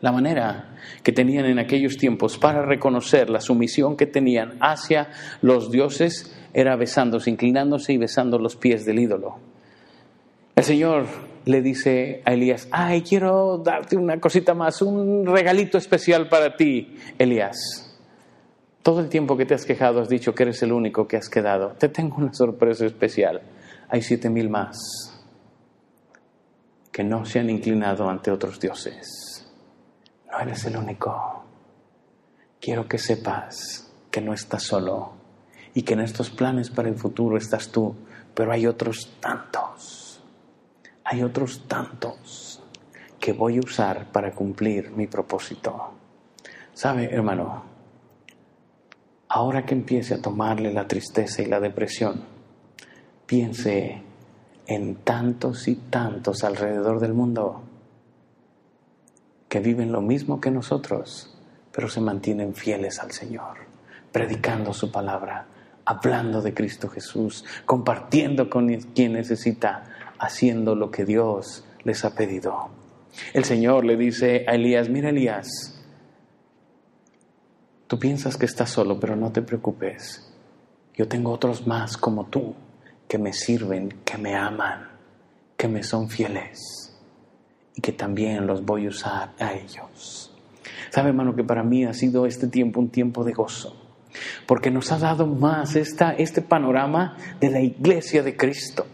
[0.00, 5.10] La manera que tenían en aquellos tiempos para reconocer la sumisión que tenían hacia
[5.42, 9.38] los dioses era besándose, inclinándose y besando los pies del ídolo.
[10.56, 11.06] El Señor
[11.44, 16.96] le dice a Elías, ay, quiero darte una cosita más, un regalito especial para ti,
[17.18, 17.89] Elías.
[18.82, 21.28] Todo el tiempo que te has quejado has dicho que eres el único que has
[21.28, 21.72] quedado.
[21.78, 23.42] Te tengo una sorpresa especial.
[23.88, 24.78] Hay siete mil más
[26.90, 29.46] que no se han inclinado ante otros dioses.
[30.30, 31.44] No eres el único.
[32.60, 35.12] Quiero que sepas que no estás solo
[35.74, 37.94] y que en estos planes para el futuro estás tú,
[38.34, 40.22] pero hay otros tantos.
[41.04, 42.62] Hay otros tantos
[43.18, 45.92] que voy a usar para cumplir mi propósito.
[46.72, 47.69] ¿Sabe, hermano?
[49.30, 52.24] Ahora que empiece a tomarle la tristeza y la depresión,
[53.26, 54.02] piense
[54.66, 57.62] en tantos y tantos alrededor del mundo
[59.48, 61.36] que viven lo mismo que nosotros,
[61.72, 63.58] pero se mantienen fieles al Señor,
[64.10, 65.46] predicando su palabra,
[65.84, 69.84] hablando de Cristo Jesús, compartiendo con quien necesita,
[70.18, 72.70] haciendo lo que Dios les ha pedido.
[73.32, 75.79] El Señor le dice a Elías, mira Elías,
[77.90, 80.32] Tú piensas que estás solo, pero no te preocupes.
[80.94, 82.54] Yo tengo otros más como tú
[83.08, 84.90] que me sirven, que me aman,
[85.56, 86.96] que me son fieles
[87.74, 90.32] y que también los voy a usar a ellos.
[90.90, 93.74] Sabe, hermano, que para mí ha sido este tiempo un tiempo de gozo,
[94.46, 98.86] porque nos ha dado más esta, este panorama de la iglesia de Cristo.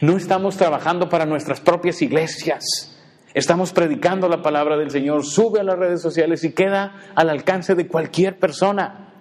[0.00, 2.97] No estamos trabajando para nuestras propias iglesias.
[3.34, 7.74] Estamos predicando la palabra del Señor, sube a las redes sociales y queda al alcance
[7.74, 9.12] de cualquier persona.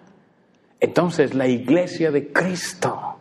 [0.79, 3.17] Entonces la iglesia de Cristo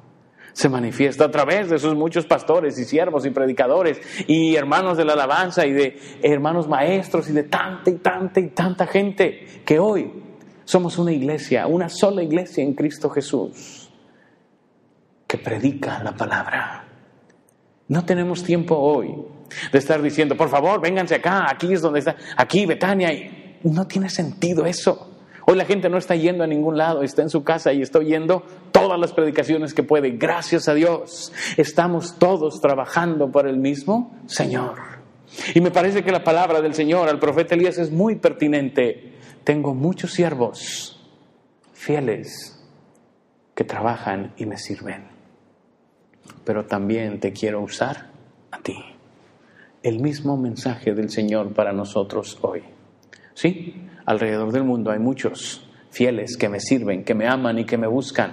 [0.52, 5.04] se manifiesta a través de sus muchos pastores y siervos y predicadores y hermanos de
[5.04, 9.78] la alabanza y de hermanos maestros y de tanta y tanta y tanta gente que
[9.78, 10.22] hoy
[10.64, 13.90] somos una iglesia, una sola iglesia en Cristo Jesús
[15.26, 16.88] que predica la palabra.
[17.88, 19.35] No tenemos tiempo hoy
[19.72, 23.10] de estar diciendo, por favor, vénganse acá, aquí es donde está, aquí, Betania.
[23.62, 25.12] No tiene sentido eso.
[25.48, 28.00] Hoy la gente no está yendo a ningún lado, está en su casa y está
[28.00, 28.42] oyendo
[28.72, 30.10] todas las predicaciones que puede.
[30.10, 34.74] Gracias a Dios, estamos todos trabajando por el mismo Señor.
[35.54, 39.12] Y me parece que la palabra del Señor al profeta Elías es muy pertinente.
[39.44, 41.00] Tengo muchos siervos
[41.72, 42.60] fieles
[43.54, 45.06] que trabajan y me sirven.
[46.44, 48.10] Pero también te quiero usar
[48.50, 48.95] a ti.
[49.82, 52.62] El mismo mensaje del Señor para nosotros hoy.
[53.34, 57.78] Sí, alrededor del mundo hay muchos fieles que me sirven, que me aman y que
[57.78, 58.32] me buscan.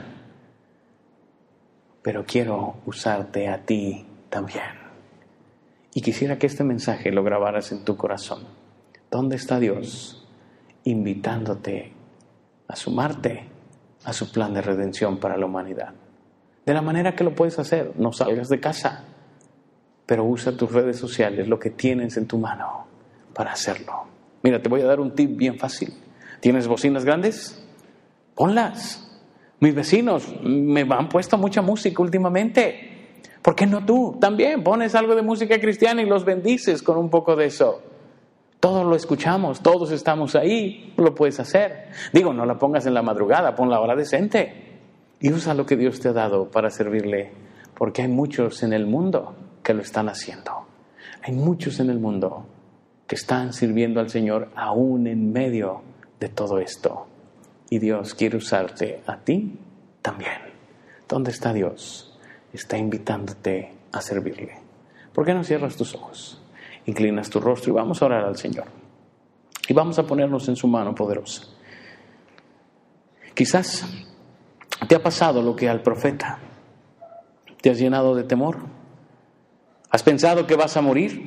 [2.02, 4.84] Pero quiero usarte a ti también.
[5.94, 8.44] Y quisiera que este mensaje lo grabaras en tu corazón.
[9.12, 10.28] ¿Dónde está Dios
[10.86, 11.94] invitándote
[12.68, 13.48] a sumarte
[14.04, 15.94] a su plan de redención para la humanidad?
[16.66, 19.06] De la manera que lo puedes hacer, no salgas de casa,
[20.06, 22.86] pero usa tus redes sociales, lo que tienes en tu mano,
[23.34, 24.06] para hacerlo.
[24.42, 25.94] Mira, te voy a dar un tip bien fácil.
[26.40, 27.66] ¿Tienes bocinas grandes?
[28.36, 29.00] Ponlas.
[29.60, 33.22] Mis vecinos me han puesto mucha música últimamente.
[33.42, 34.18] ¿Por qué no tú?
[34.20, 37.82] También pones algo de música cristiana y los bendices con un poco de eso.
[38.60, 41.90] Todos lo escuchamos, todos estamos ahí, lo puedes hacer.
[42.12, 44.80] Digo, no la pongas en la madrugada, pon la hora decente.
[45.22, 47.32] Y usa lo que Dios te ha dado para servirle,
[47.74, 49.34] porque hay muchos en el mundo
[49.64, 50.68] que lo están haciendo.
[51.22, 52.46] Hay muchos en el mundo
[53.08, 55.82] que están sirviendo al Señor aún en medio
[56.20, 57.08] de todo esto.
[57.70, 59.58] Y Dios quiere usarte a ti
[60.02, 60.54] también.
[61.08, 62.14] ¿Dónde está Dios?
[62.54, 64.60] está invitándote a servirle.
[65.14, 66.42] ¿Por qué no cierras tus ojos?
[66.86, 68.66] Inclinas tu rostro y vamos a orar al Señor.
[69.68, 71.44] Y vamos a ponernos en su mano poderosa.
[73.34, 73.86] Quizás
[74.88, 76.40] te ha pasado lo que al profeta.
[77.62, 78.58] Te has llenado de temor.
[79.94, 81.22] Has pensado que vas a morir.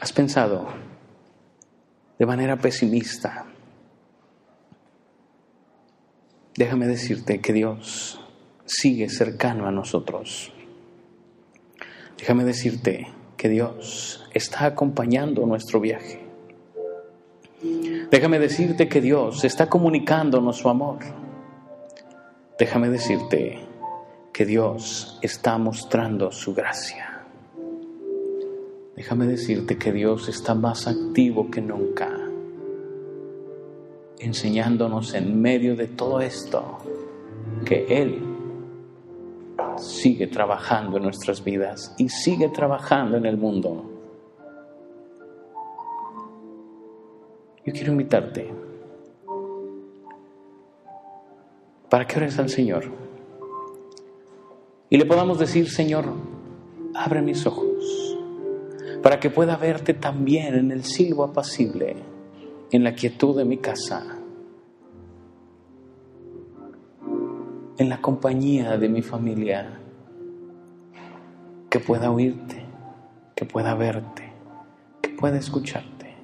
[0.00, 0.68] Has pensado
[2.18, 3.46] de manera pesimista.
[6.54, 8.20] Déjame decirte que Dios
[8.66, 10.52] sigue cercano a nosotros.
[12.18, 13.08] Déjame decirte
[13.38, 16.22] que Dios está acompañando nuestro viaje.
[18.10, 20.98] Déjame decirte que Dios está comunicándonos su amor.
[22.58, 23.73] Déjame decirte
[24.34, 27.22] que Dios está mostrando su gracia.
[28.96, 32.10] Déjame decirte que Dios está más activo que nunca,
[34.18, 36.78] enseñándonos en medio de todo esto
[37.64, 38.24] que Él
[39.76, 43.84] sigue trabajando en nuestras vidas y sigue trabajando en el mundo.
[47.64, 48.52] Yo quiero invitarte
[51.88, 53.13] para que ores al Señor
[54.90, 56.06] y le podamos decir, Señor,
[56.94, 58.16] abre mis ojos
[59.02, 61.96] para que pueda verte también en el silbo apacible,
[62.70, 64.20] en la quietud de mi casa
[67.76, 69.80] en la compañía de mi familia,
[71.68, 72.64] que pueda oírte,
[73.34, 74.32] que pueda verte,
[75.00, 76.14] que pueda escucharte,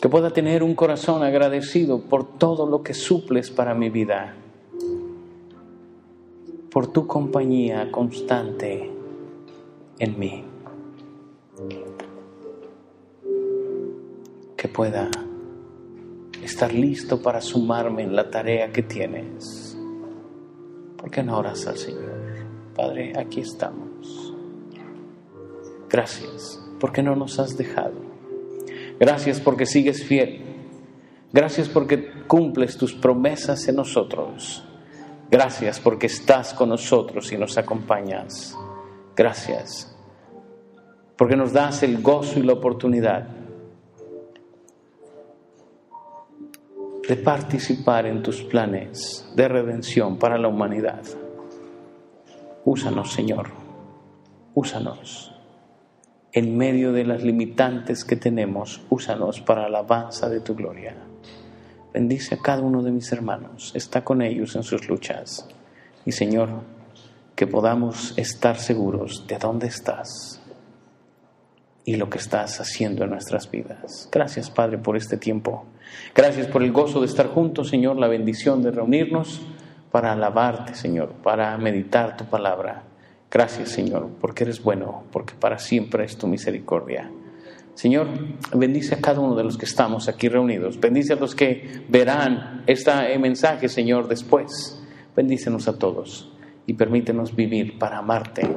[0.00, 4.36] que pueda tener un corazón agradecido por todo lo que suples para mi vida,
[6.72, 8.90] por tu compañía constante
[9.98, 10.44] en mí,
[14.56, 15.10] que pueda
[16.42, 19.72] estar listo para sumarme en la tarea que tienes
[21.02, 22.12] ¿Por qué no oras al Señor?
[22.76, 24.32] Padre, aquí estamos.
[25.90, 27.94] Gracias porque no nos has dejado.
[29.00, 30.44] Gracias porque sigues fiel.
[31.32, 34.64] Gracias porque cumples tus promesas en nosotros.
[35.32, 38.56] Gracias porque estás con nosotros y nos acompañas.
[39.16, 39.92] Gracias
[41.22, 43.28] porque nos das el gozo y la oportunidad
[47.08, 51.02] de participar en tus planes de redención para la humanidad.
[52.64, 53.50] Úsanos, Señor,
[54.54, 55.32] úsanos.
[56.32, 61.11] En medio de las limitantes que tenemos, úsanos para la alabanza de tu gloria.
[61.92, 65.46] Bendice a cada uno de mis hermanos, está con ellos en sus luchas.
[66.06, 66.48] Y Señor,
[67.36, 70.40] que podamos estar seguros de dónde estás
[71.84, 74.08] y lo que estás haciendo en nuestras vidas.
[74.10, 75.66] Gracias, Padre, por este tiempo.
[76.14, 79.42] Gracias por el gozo de estar juntos, Señor, la bendición de reunirnos
[79.90, 82.84] para alabarte, Señor, para meditar tu palabra.
[83.30, 87.10] Gracias, Señor, porque eres bueno, porque para siempre es tu misericordia.
[87.74, 88.08] Señor,
[88.54, 90.78] bendice a cada uno de los que estamos aquí reunidos.
[90.78, 94.82] Bendice a los que verán este mensaje, Señor, después.
[95.16, 96.30] Bendícenos a todos
[96.66, 98.48] y permítenos vivir para amarte,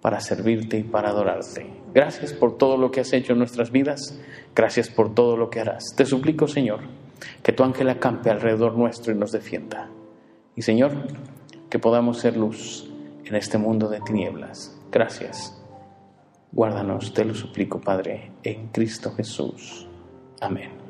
[0.00, 1.66] para servirte y para adorarte.
[1.94, 4.20] Gracias por todo lo que has hecho en nuestras vidas.
[4.54, 5.94] Gracias por todo lo que harás.
[5.96, 6.80] Te suplico, Señor,
[7.42, 9.88] que tu ángel acampe alrededor nuestro y nos defienda.
[10.54, 10.92] Y, Señor,
[11.70, 12.90] que podamos ser luz
[13.24, 14.78] en este mundo de tinieblas.
[14.90, 15.65] Gracias.
[16.52, 19.86] Guárdanos, te lo suplico, Padre, en Cristo Jesús.
[20.40, 20.85] Amén.